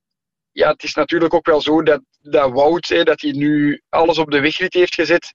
[0.53, 4.19] ja, het is natuurlijk ook wel zo dat, dat Wout, hè, dat hij nu alles
[4.19, 5.33] op de wegrit heeft gezet.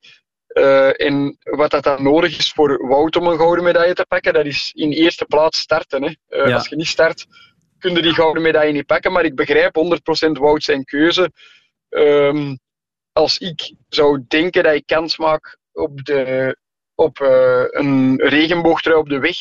[0.54, 4.34] Uh, en wat dat dan nodig is voor Wout om een gouden medaille te pakken,
[4.34, 6.04] dat is in eerste plaats starten.
[6.04, 6.10] Hè.
[6.10, 6.54] Uh, ja.
[6.56, 7.26] Als je niet start,
[7.80, 9.12] kun je die gouden medaille niet pakken.
[9.12, 9.78] Maar ik begrijp
[10.28, 11.32] 100% Wout zijn keuze.
[11.90, 12.60] Um,
[13.12, 16.58] als ik zou denken dat ik kans maak op, de,
[16.96, 19.38] op uh, een regenboogtrui op de weg,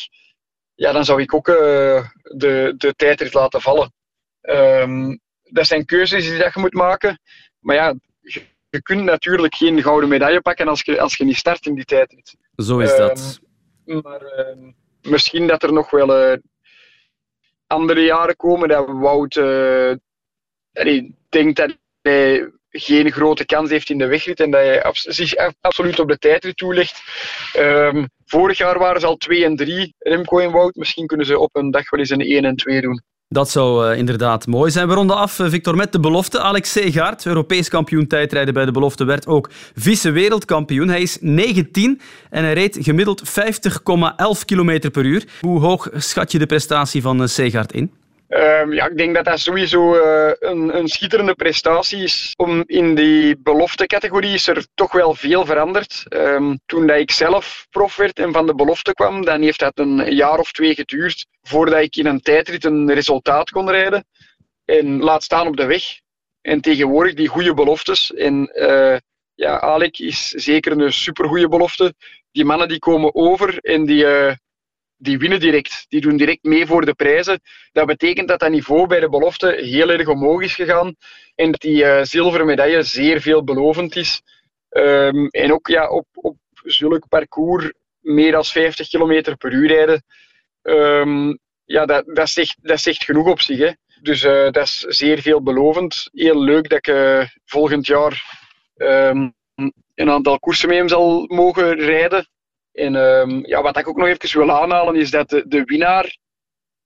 [0.75, 3.93] ja, dan zou ik ook de, de tijdrit laten vallen.
[4.41, 7.19] Um, dat zijn keuzes die dat je moet maken.
[7.59, 7.95] Maar ja,
[8.71, 11.85] je, kunt natuurlijk geen gouden medaille pakken als je, als je niet start in die
[11.85, 12.35] tijdrit.
[12.55, 13.39] Zo is dat.
[13.85, 16.37] Um, maar uh, misschien dat er nog wel uh,
[17.67, 19.35] andere jaren komen dat Wout
[20.73, 25.35] ik denk dat hij geen grote kans heeft in de wegrit en dat hij zich
[25.61, 27.01] absoluut op de tijdrit toelegt.
[27.57, 30.75] Um, vorig jaar waren ze al 2 en 3, Remco en Wout.
[30.75, 33.03] Misschien kunnen ze op een dag wel eens een 1 en 2 doen.
[33.33, 34.87] Dat zou uh, inderdaad mooi zijn.
[34.87, 36.39] We ronden af, uh, Victor, met de belofte.
[36.39, 40.87] Alex Segaert, Europees kampioen tijdrijden bij de belofte, werd ook vice-wereldkampioen.
[40.87, 45.23] Hij is 19 en hij reed gemiddeld 50,11 km per uur.
[45.41, 47.91] Hoe hoog schat je de prestatie van uh, Segaert in?
[48.33, 52.33] Um, ja, ik denk dat dat sowieso uh, een, een, schitterende prestatie is.
[52.35, 56.05] Om in die belofte-categorie is er toch wel veel veranderd.
[56.09, 59.79] Um, toen dat ik zelf prof werd en van de belofte kwam, dan heeft dat
[59.79, 64.05] een jaar of twee geduurd voordat ik in een tijdrit een resultaat kon rijden.
[64.65, 65.83] En laat staan op de weg.
[66.41, 68.13] En tegenwoordig die goede beloftes.
[68.13, 68.97] En uh,
[69.35, 71.93] ja, Alec is zeker een supergoeie belofte.
[72.31, 74.03] Die mannen die komen over en die...
[74.03, 74.31] Uh,
[75.01, 75.85] die winnen direct.
[75.89, 77.41] Die doen direct mee voor de prijzen.
[77.71, 80.95] Dat betekent dat dat niveau bij de belofte heel erg omhoog is gegaan.
[81.35, 84.21] En dat die uh, zilveren medaille zeer veelbelovend is.
[84.69, 90.03] Um, en ook ja, op, op zulk parcours meer dan 50 km per uur rijden.
[90.61, 93.57] Um, ja, dat, dat, zegt, dat zegt genoeg op zich.
[93.57, 93.71] Hè.
[94.01, 96.09] Dus uh, dat is zeer veelbelovend.
[96.11, 98.23] Heel leuk dat ik uh, volgend jaar
[98.75, 99.33] um,
[99.95, 102.27] een aantal koersen met hem zal mogen rijden.
[102.73, 106.17] En um, ja, wat ik ook nog even wil aanhalen is dat de, de winnaar,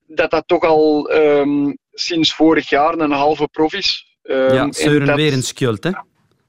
[0.07, 4.17] dat dat toch al um, sinds vorig jaar een halve prof is.
[4.23, 5.89] Um, ja, Søren Werenskjöld, hè?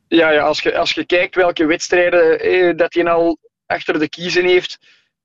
[0.08, 4.08] Ja, ja als, je, als je kijkt welke wedstrijden eh, dat hij al achter de
[4.08, 4.78] kiezen heeft,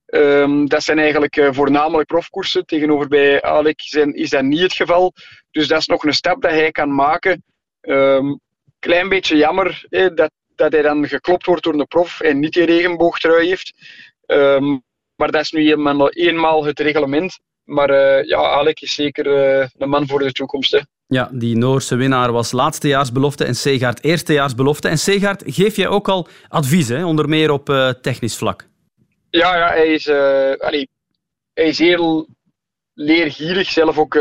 [0.05, 2.65] um, dat zijn eigenlijk uh, voornamelijk profkoersen.
[2.65, 5.13] Tegenover bij Alec zijn, is dat niet het geval.
[5.51, 7.43] Dus dat is nog een stap dat hij kan maken.
[7.81, 8.39] Um,
[8.79, 10.31] klein beetje jammer eh, dat
[10.61, 13.73] dat hij dan geklopt wordt door een prof en niet die regenboogtrui heeft.
[14.25, 14.83] Um,
[15.15, 17.39] maar dat is nu eenmaal, eenmaal het reglement.
[17.63, 20.71] Maar uh, ja, Alec is zeker uh, de man voor de toekomst.
[20.71, 20.79] Hè.
[21.07, 24.87] Ja, die Noorse winnaar was laatstejaarsbelofte en Segaard eerstejaarsbelofte.
[24.87, 27.05] En Segaard, geef jij ook al advies, hè?
[27.05, 28.67] onder meer op uh, technisch vlak?
[29.29, 30.09] Ja, ja hij, is,
[30.59, 30.89] allee,
[31.53, 32.27] hij is heel
[32.93, 33.69] leergierig.
[33.69, 34.13] Zelf ook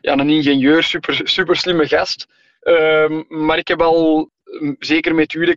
[0.00, 2.26] ja, een ingenieur, super, super slimme gast.
[2.62, 4.30] Um, maar ik heb al
[4.78, 5.54] zeker met u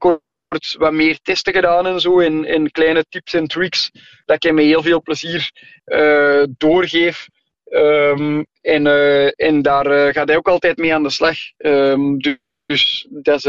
[0.54, 2.20] wordt wat meer testen gedaan en zo.
[2.20, 3.92] En, kleine tips en tricks
[4.26, 5.52] dat ik met heel veel plezier
[5.86, 7.28] uh, doorgeef.
[7.70, 11.38] Um, en, uh, en daar uh, gaat hij ook altijd mee aan de slag.
[11.58, 13.44] Um, dus, dus dat, is,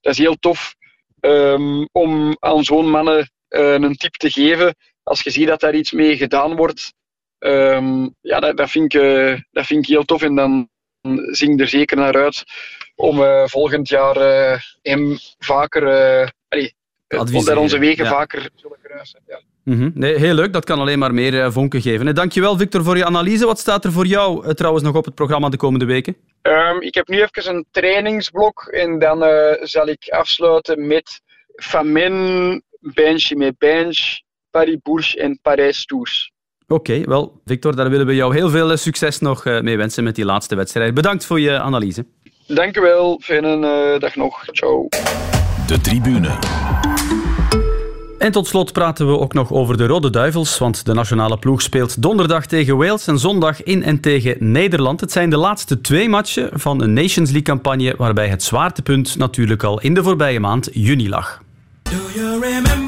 [0.00, 0.74] dat is heel tof
[1.20, 4.74] um, om aan zo'n mannen een tip te geven.
[5.02, 6.92] Als je ziet dat daar iets mee gedaan wordt,
[8.20, 9.00] ja, dat, dat, vind ik,
[9.50, 10.22] dat vind ik heel tof.
[10.22, 10.68] En dan
[11.30, 12.44] zing ik er zeker naar uit
[12.96, 14.16] om volgend jaar
[14.82, 15.82] hem vaker,
[16.48, 16.74] allee,
[17.06, 18.10] dat onze wegen ja.
[18.10, 19.20] vaker zullen kruisen.
[19.26, 19.40] Ja.
[19.66, 22.14] Mm nee, heel leuk, dat kan alleen maar meer uh, vonken geven.
[22.14, 23.46] Dankjewel Victor voor je analyse.
[23.46, 26.16] Wat staat er voor jou uh, trouwens nog op het programma de komende weken?
[26.42, 31.20] Um, ik heb nu even een trainingsblok en dan uh, zal ik afsluiten met
[31.56, 33.98] Famin, Bench met Bench,
[34.50, 36.32] Paris Bourges en Parijs Tours.
[36.68, 40.14] Oké, okay, wel Victor, daar willen we jou heel veel succes nog mee wensen met
[40.14, 40.94] die laatste wedstrijd.
[40.94, 42.06] Bedankt voor je analyse.
[42.46, 44.44] Dank u wel, fijne dag nog.
[44.52, 44.88] Ciao.
[45.66, 46.30] De tribune.
[48.18, 51.62] En tot slot praten we ook nog over de Rode Duivels, want de nationale ploeg
[51.62, 55.00] speelt donderdag tegen Wales en zondag in en tegen Nederland.
[55.00, 59.80] Het zijn de laatste twee matchen van een Nations League-campagne waarbij het zwaartepunt natuurlijk al
[59.80, 61.42] in de voorbije maand juni lag.
[61.82, 62.85] De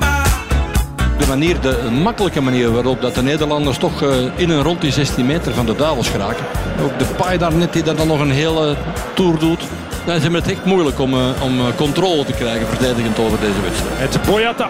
[1.29, 4.03] manier, de makkelijke manier waarop dat de Nederlanders toch
[4.35, 6.45] in en rond die 16 meter van de Duivels geraken.
[6.85, 8.77] Ook de paai daar net die dan nog een hele
[9.15, 9.61] tour doet.
[10.05, 14.15] Dan is het echt moeilijk om, om controle te krijgen verdedigend over deze wedstrijd.
[14.15, 14.69] Het Boyata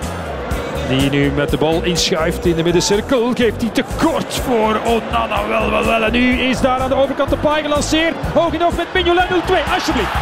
[0.89, 3.33] die nu met de bal inschuift in de middencirkel.
[3.35, 5.49] Geeft hij tekort voor Onana.
[5.49, 6.03] Wel, wel, wel.
[6.03, 8.15] En nu is daar aan de overkant de paai gelanceerd.
[8.35, 9.33] Hoog genoeg met Mignolet 0-2.
[9.75, 10.13] Alsjeblieft.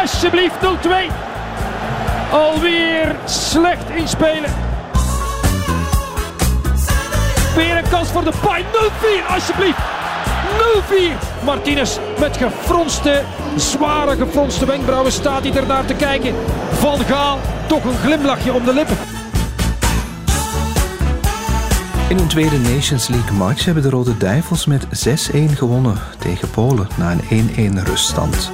[0.00, 1.12] Alsjeblieft 0-2.
[2.32, 4.69] Alweer slecht inspelen.
[7.60, 8.64] Weer een kans voor de paai.
[8.64, 9.34] 0-4.
[9.34, 9.78] Alsjeblieft.
[11.38, 11.44] 0-4.
[11.44, 13.22] Martinez met gefronste,
[13.56, 16.34] zware gefronste wenkbrauwen staat hij ernaar te kijken.
[16.72, 18.96] Van Gaal, toch een glimlachje om de lippen.
[22.08, 24.86] In een tweede Nations League match hebben de Rode Duivels met
[25.32, 28.52] 6-1 gewonnen tegen Polen na een 1-1 ruststand.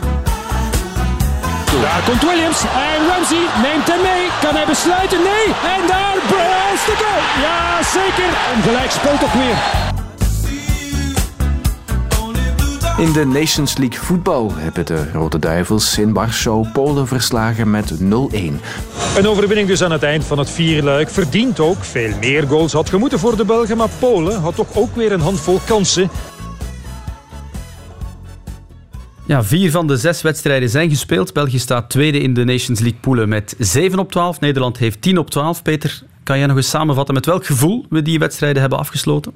[1.80, 4.24] Daar komt Williams en Ramsey neemt hem mee.
[4.42, 5.18] Kan hij besluiten?
[5.18, 5.46] Nee.
[5.74, 6.16] En daar
[6.74, 7.22] is de goal.
[7.46, 8.30] Ja, zeker.
[8.54, 9.84] Een gelijkspel toch weer.
[12.96, 18.04] In de Nations League voetbal hebben de Rode Duivels in Warschau Polen verslagen met 0-1.
[19.16, 21.10] Een overwinning dus aan het eind van het vierluik.
[21.10, 21.84] Verdient ook.
[21.84, 25.20] Veel meer goals had gemoeten voor de Belgen, maar Polen had toch ook weer een
[25.20, 26.10] handvol kansen.
[29.26, 31.32] Ja, vier van de zes wedstrijden zijn gespeeld.
[31.32, 34.40] België staat tweede in de Nations League poelen met 7 op 12.
[34.40, 35.62] Nederland heeft 10 op 12.
[35.62, 39.32] Peter, kan jij nog eens samenvatten met welk gevoel we die wedstrijden hebben afgesloten?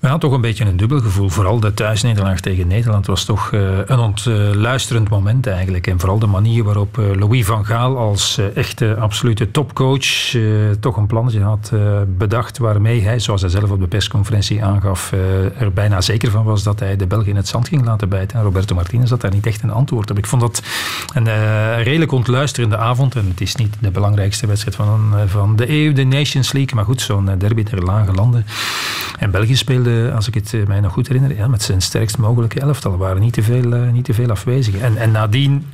[0.00, 1.28] Ja, toch een beetje een dubbel gevoel.
[1.28, 5.86] Vooral de thuisnederlaag tegen Nederland was toch uh, een ontluisterend moment eigenlijk.
[5.86, 10.36] En vooral de manier waarop uh, Louis van Gaal als uh, echte absolute topcoach
[10.80, 11.72] toch een plannetje had
[12.18, 15.12] bedacht waarmee hij, zoals hij zelf op de persconferentie aangaf,
[15.58, 18.38] er bijna zeker van was dat hij de Belgen in het zand ging laten bijten.
[18.38, 20.18] En Roberto Martinez had daar niet echt een antwoord op.
[20.18, 20.62] Ik vond dat
[21.14, 21.28] een
[21.82, 23.14] redelijk ontluisterende avond.
[23.16, 26.74] En het is niet de belangrijkste wedstrijd van, van de EU, de Nations League.
[26.74, 28.46] Maar goed, zo'n derby der lage landen.
[29.18, 32.18] En België speelde als ik het eh, mij nog goed herinner, ja, met zijn sterkst
[32.18, 32.92] mogelijke elftal.
[32.92, 34.82] Er waren niet te veel, uh, niet te veel afwezigen.
[34.82, 35.66] En, en nadien,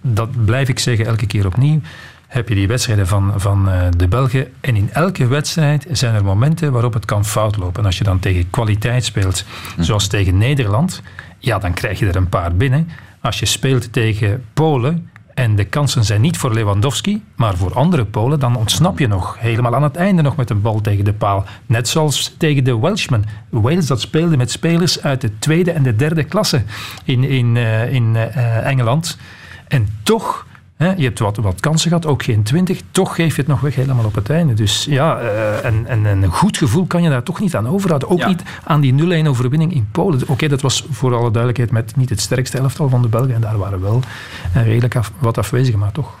[0.00, 1.80] dat blijf ik zeggen elke keer opnieuw,
[2.26, 4.52] heb je die wedstrijden van, van uh, de Belgen.
[4.60, 7.80] En in elke wedstrijd zijn er momenten waarop het kan fout lopen.
[7.80, 9.44] En als je dan tegen kwaliteit speelt,
[9.78, 11.02] zoals tegen Nederland,
[11.38, 12.88] ja, dan krijg je er een paar binnen.
[13.20, 15.10] Als je speelt tegen Polen,
[15.40, 19.36] en de kansen zijn niet voor Lewandowski, maar voor andere Polen, dan ontsnap je nog
[19.38, 21.44] helemaal aan het einde nog met een bal tegen de paal.
[21.66, 23.24] Net zoals tegen de Welshmen.
[23.48, 26.62] Wales dat speelde met spelers uit de tweede en de derde klasse
[27.04, 29.18] in, in, uh, in uh, Engeland.
[29.68, 30.46] En toch
[30.80, 32.80] je hebt wat, wat kansen gehad, ook geen 20.
[32.90, 34.54] Toch geef je het nog weg helemaal op het einde.
[34.54, 38.08] Dus ja, uh, en, en, een goed gevoel kan je daar toch niet aan overhouden.
[38.08, 38.28] Ook ja.
[38.28, 40.22] niet aan die 0-1 overwinning in Polen.
[40.22, 43.34] Oké, okay, dat was voor alle duidelijkheid met niet het sterkste elftal van de Belgen.
[43.34, 44.02] En daar waren wel
[44.56, 46.18] uh, redelijk af, wat afwezigen, maar toch.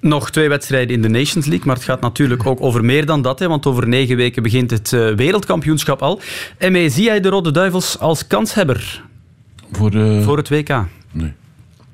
[0.00, 3.22] Nog twee wedstrijden in de Nations League, maar het gaat natuurlijk ook over meer dan
[3.22, 3.38] dat.
[3.38, 6.20] Hè, want over negen weken begint het uh, wereldkampioenschap al.
[6.58, 9.02] En mee zie jij de Rode Duivels als kanshebber
[9.72, 10.20] voor, de...
[10.24, 10.84] voor het WK?
[11.12, 11.32] Nee.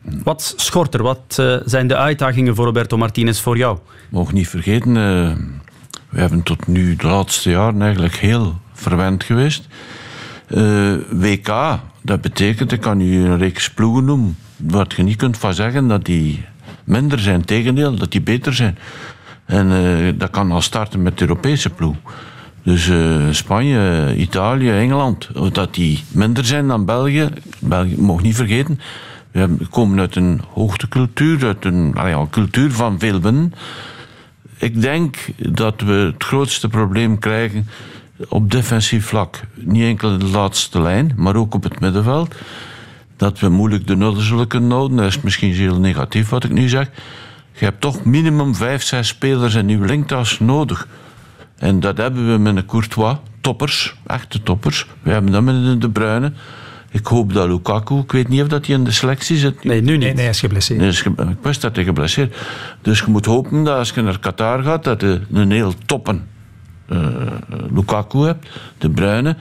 [0.02, 1.02] Wat schort er?
[1.02, 3.78] Wat uh, zijn de uitdagingen voor Roberto Martinez voor jou?
[4.10, 5.32] Mogen niet vergeten, uh,
[6.08, 9.66] we hebben tot nu de laatste jaren eigenlijk heel verwend geweest.
[10.48, 15.38] Uh, WK, dat betekent, ik kan u een reeks ploegen noemen, wat je niet kunt
[15.38, 16.44] van zeggen dat die
[16.84, 18.78] minder zijn, tegendeel, dat die beter zijn.
[19.44, 21.96] En dat kan al starten met de Europese ploeg.
[22.62, 22.90] Dus
[23.30, 27.28] Spanje, Italië, Engeland, dat die minder zijn dan België,
[27.58, 28.80] België mag niet vergeten,
[29.32, 33.52] We komen uit een hoogtecultuur, uit een, een cultuur van winnen.
[34.56, 37.66] Ik denk dat we het grootste probleem krijgen
[38.28, 39.40] op defensief vlak.
[39.54, 42.34] Niet enkel de laatste lijn, maar ook op het middenveld.
[43.16, 44.96] Dat we moeilijk de nul zullen kunnen.
[44.96, 46.90] Dat is misschien heel negatief wat ik nu zeg.
[47.52, 50.88] Je hebt toch minimum vijf, zes spelers in uw linktas nodig.
[51.56, 54.86] En dat hebben we met een Courtois, toppers, echte toppers.
[55.02, 56.32] We hebben dat met De Bruyne.
[56.94, 59.64] Ik hoop dat Lukaku, ik weet niet of dat hij in de selectie zit.
[59.64, 60.00] Nee, nu niet.
[60.00, 60.80] Nee, nee, hij is geblesseerd.
[60.80, 62.36] Nee, is ge- ik wist dat hij geblesseerd
[62.82, 66.26] Dus je moet hopen dat als je naar Qatar gaat, dat je een heel toppen
[66.88, 66.98] eh,
[67.74, 69.36] Lukaku hebt, De Bruyne,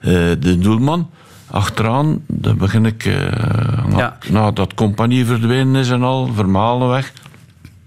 [0.00, 1.10] eh, de doelman.
[1.50, 4.18] Achteraan, dan begin ik, eh na, Ja.
[4.30, 7.12] nadat compagnie verdwenen is en al, vermalen weg.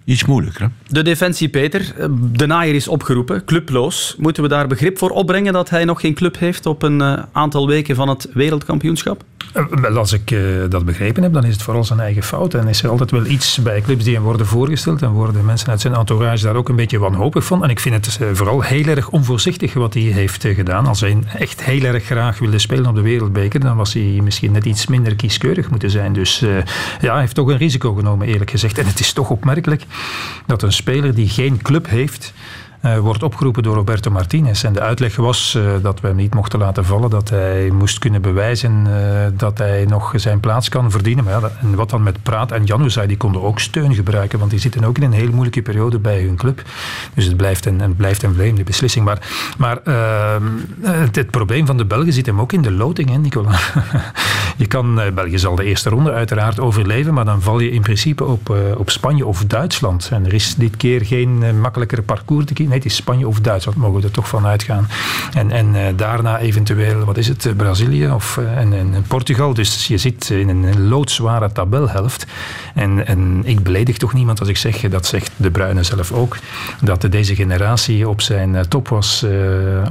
[0.04, 0.87] Iets moeilijker, hè?
[0.90, 1.94] De defensie, Peter.
[1.98, 4.16] Eh, De naaier is opgeroepen, clubloos.
[4.18, 7.24] Moeten we daar begrip voor opbrengen dat hij nog geen club heeft op een eh,
[7.32, 9.24] aantal weken van het wereldkampioenschap?
[9.54, 10.36] Eh, Wel, als ik
[10.70, 12.54] dat begrepen heb, dan is het vooral zijn eigen fout.
[12.54, 15.02] En is er altijd wel iets bij clubs die hem worden voorgesteld.
[15.02, 17.64] En worden mensen uit zijn entourage daar ook een beetje wanhopig van.
[17.64, 20.88] En ik vind het vooral heel erg onvoorzichtig wat hij heeft gedaan.
[20.88, 24.52] Als hij echt heel erg graag wilde spelen op de Wereldbeker, dan was hij misschien
[24.52, 26.14] net iets minder kieskeurig moeten zijn.
[26.14, 26.40] Dus
[27.02, 28.78] ja, hij heeft toch een risico genomen, eerlijk gezegd.
[28.78, 29.84] En het is toch opmerkelijk
[30.46, 32.34] dat een speler die geen club heeft.
[32.82, 34.64] Eh, wordt opgeroepen door Roberto Martinez.
[34.64, 38.00] En de uitleg was eh, dat we hem niet mochten laten vallen, dat hij moest
[38.00, 41.24] kunnen bewijzen eh, dat hij nog zijn plaats kan verdienen.
[41.24, 44.52] Maar ja, en wat dan met Praat en Januzaj, die konden ook steun gebruiken, want
[44.52, 46.62] die zitten ook in een heel moeilijke periode bij hun club.
[47.14, 49.06] Dus het blijft een, het blijft een vreemde beslissing.
[49.06, 50.44] Maar, maar ehm,
[51.12, 53.60] het, probleem van de Belgen zit hem ook in de loting, hè, Nicola.
[54.58, 58.26] Je kan, België zal de eerste ronde uiteraard overleven, maar dan val je in principe
[58.26, 60.10] op, op Spanje of Duitsland.
[60.12, 62.67] En er is dit keer geen makkelijkere parcours te kiezen.
[62.68, 64.88] Nee, het is Spanje of Duitsland, mogen we er toch van uitgaan.
[65.34, 69.54] En, en eh, daarna eventueel, wat is het, eh, Brazilië of, eh, en, en Portugal.
[69.54, 72.26] Dus je zit in een loodzware tabelhelft.
[72.76, 76.38] En, en ik beledig toch niemand als ik zeg, dat zegt De Bruyne zelf ook,
[76.82, 79.26] dat deze generatie op zijn top was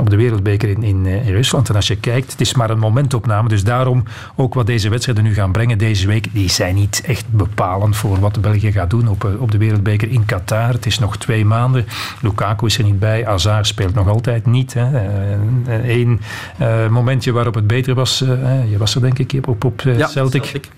[0.00, 1.68] op de wereldbeker in, in, in Rusland.
[1.68, 3.48] En als je kijkt, het is maar een momentopname.
[3.48, 4.04] Dus daarom
[4.34, 8.20] ook wat deze wedstrijden nu gaan brengen deze week, die zijn niet echt bepalend voor
[8.20, 10.72] wat België gaat doen op, op de wereldbeker in Qatar.
[10.72, 11.86] Het is nog twee maanden.
[12.20, 13.24] Lukaku is er niet bij.
[13.24, 14.76] Hazard speelt nog altijd niet.
[15.82, 16.20] Eén
[16.90, 20.06] momentje waarop het beter was, eh, je was er denk ik op, op eh, Ja,
[20.06, 20.44] Celtic.
[20.44, 20.70] Celtic.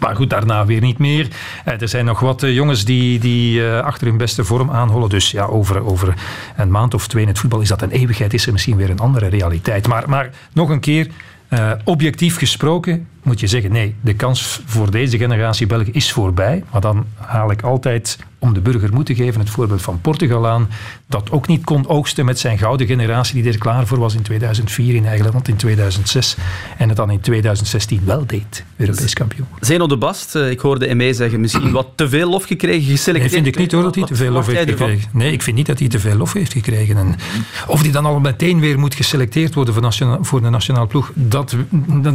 [0.00, 1.28] Maar goed, daarna weer niet meer.
[1.64, 5.08] Eh, er zijn nog wat eh, jongens die, die eh, achter hun beste vorm aanhollen.
[5.08, 6.14] Dus ja, over, over
[6.56, 8.34] een maand of twee in het voetbal is dat een eeuwigheid.
[8.34, 9.88] Is er misschien weer een andere realiteit.
[9.88, 11.08] Maar, maar nog een keer,
[11.48, 13.72] eh, objectief gesproken moet je zeggen...
[13.72, 16.64] nee, de kans voor deze generatie Belgen is voorbij.
[16.72, 19.40] Maar dan haal ik altijd, om de burger moed te geven...
[19.40, 20.68] het voorbeeld van Portugal aan.
[21.06, 23.42] Dat ook niet kon oogsten met zijn gouden generatie...
[23.42, 26.36] die er klaar voor was in 2004 in eigen land, in 2006.
[26.78, 28.64] En het dan in 2016 wel deed.
[28.76, 29.46] Europees kampioen.
[29.60, 32.96] Zeno de Bast, eh, ik hoorde Eme zeggen, misschien wat te veel lof gekregen, Nee,
[32.96, 33.32] geselecteerd.
[33.32, 35.08] vind ik niet hoor dat hij te veel lof heeft gekregen.
[35.12, 36.96] Nee, ik vind niet dat hij te veel lof heeft gekregen.
[36.96, 37.14] En
[37.66, 41.12] of die dan al meteen weer moet geselecteerd worden voor, nationaal, voor de nationale ploeg,
[41.14, 41.56] dat,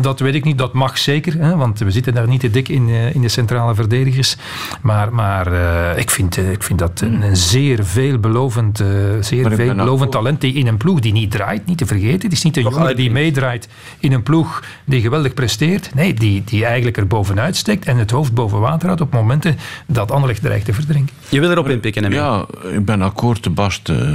[0.01, 0.57] dat weet ik niet.
[0.57, 3.29] Dat mag zeker, hè, want we zitten daar niet te dik in, eh, in de
[3.29, 4.35] centrale verdedigers.
[4.81, 8.87] Maar, maar eh, ik, vind, eh, ik vind dat een, een zeer veelbelovend, eh,
[9.19, 12.21] zeer veelbelovend talent die in een ploeg die niet draait, niet te vergeten.
[12.21, 13.67] Het is niet een Toch jongen die meedraait
[13.99, 15.95] in een ploeg die geweldig presteert.
[15.95, 19.57] Nee, die, die eigenlijk er bovenuit steekt en het hoofd boven water houdt op momenten
[19.85, 21.15] dat Anderlecht dreigt te verdrinken.
[21.29, 22.15] Je wil erop inpikken, Eme.
[22.15, 23.43] Ja, ik ben akkoord.
[23.43, 24.13] De Bast eh,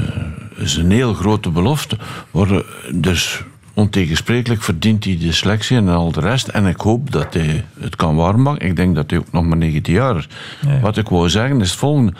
[0.57, 1.99] is een heel grote belofte.
[2.31, 3.45] Worden, dus
[3.77, 6.49] ontegensprekelijk verdient hij de selectie en al de rest.
[6.49, 8.67] En ik hoop dat hij het kan waarmaken.
[8.67, 10.29] Ik denk dat hij ook nog maar 19 jaar is.
[10.81, 12.13] Wat ik wou zeggen is het volgende.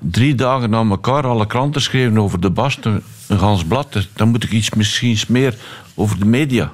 [0.00, 3.02] Drie dagen na elkaar alle kranten schreven over de Bast, een
[3.38, 4.08] gans blad.
[4.14, 5.54] Dan moet ik iets misschien meer
[5.94, 6.72] over de media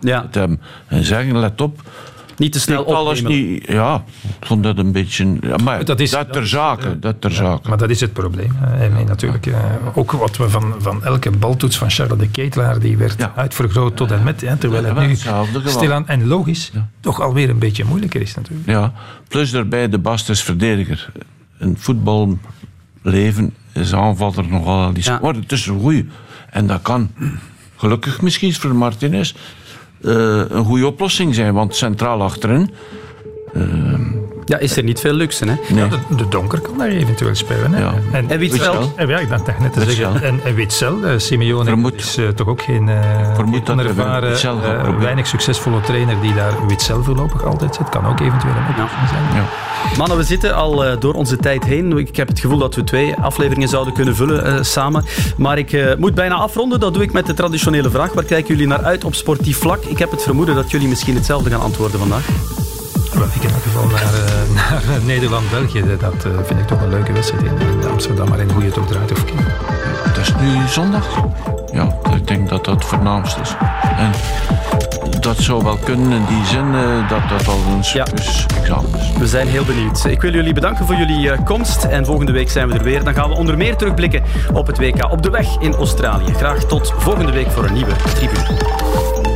[0.00, 0.28] Ja.
[0.30, 0.60] hebben.
[0.86, 1.82] En zeggen, let op.
[2.36, 3.66] Niet te snel alles niet.
[3.66, 4.04] Ja,
[4.40, 5.36] ik vond dat een beetje.
[5.40, 6.98] Ja, maar Dat dat, is- ter zake.
[6.98, 7.68] Dat ter zake.
[7.68, 8.56] Maar dat is het probleem.
[8.78, 9.58] En natuurlijk, eh,
[9.94, 13.32] ook wat we van, van elke baltoets van Charles de Ketelaar, die werd Ja.
[13.36, 14.40] uitvergroot tot en met.
[14.40, 15.06] Hè, terwijl Ja, het
[15.64, 18.68] nu stilaan en logisch toch alweer een beetje moeilijker is natuurlijk.
[18.68, 18.92] Ja,
[19.28, 21.12] plus daarbij de Bast is verdediger.
[21.58, 25.06] Een voetballeven is aanvaller nogal iets.
[25.06, 25.18] Ja.
[25.22, 26.08] Maar het is een goeie.
[26.50, 27.10] En dat kan,
[27.76, 29.34] gelukkig misschien voor Martinez,
[30.04, 31.54] een goede oplossing zijn.
[31.54, 32.70] Want centraal achterin,
[34.46, 35.74] Ja, is er niet veel luxe, hè?
[35.74, 35.88] nee.
[35.88, 37.72] De, de Donker kan daar eventueel spelen.
[37.74, 37.80] Hè.
[37.80, 37.94] Ja.
[38.12, 38.92] En, En Witzel.
[38.96, 39.94] En ja, ik dacht net te Witzel.
[40.12, 40.22] zeggen.
[40.22, 41.94] En, en Witzel, eh, Simeone Vermoed.
[41.94, 43.38] is eh, toch ook geen, eh
[43.70, 47.88] onervaren, eh, weinig succesvolle trainer die daar Witzel voorlopig altijd zit.
[47.88, 49.22] Kan ook eventueel een oplossing zijn.
[49.34, 49.44] Ja.
[49.96, 51.98] Mannen, we zitten al eh, door onze tijd heen.
[51.98, 55.04] Ik heb het gevoel dat we twee afleveringen zouden kunnen vullen eh, samen.
[55.36, 56.80] Maar ik eh, moet bijna afronden.
[56.80, 58.12] Dat doe ik met de traditionele vraag.
[58.12, 59.84] Waar kijken jullie naar uit op sportief vlak?
[59.84, 62.26] Ik heb het vermoeden dat jullie misschien hetzelfde gaan antwoorden vandaag.
[63.14, 65.84] Ik in elk geval naar, uh, naar Nederland-België.
[66.00, 68.68] Dat uh, vind ik toch een leuke wedstrijd in, in Amsterdam, maar in hoe je
[68.68, 69.40] het ook draait of keert.
[70.02, 71.24] Het is nu zondag.
[71.72, 73.56] Ja, ik denk dat dat het voornaamste is.
[73.96, 74.10] En
[75.20, 78.56] dat zou wel kunnen in die zin uh, dat dat al een serieus ja.
[78.56, 79.12] examen is.
[79.18, 80.04] We zijn heel benieuwd.
[80.04, 81.84] Ik wil jullie bedanken voor jullie uh, komst.
[81.84, 83.04] En volgende week zijn we er weer.
[83.04, 86.32] Dan gaan we onder meer terugblikken op het WK op de weg in Australië.
[86.32, 89.33] Graag tot volgende week voor een nieuwe tribune.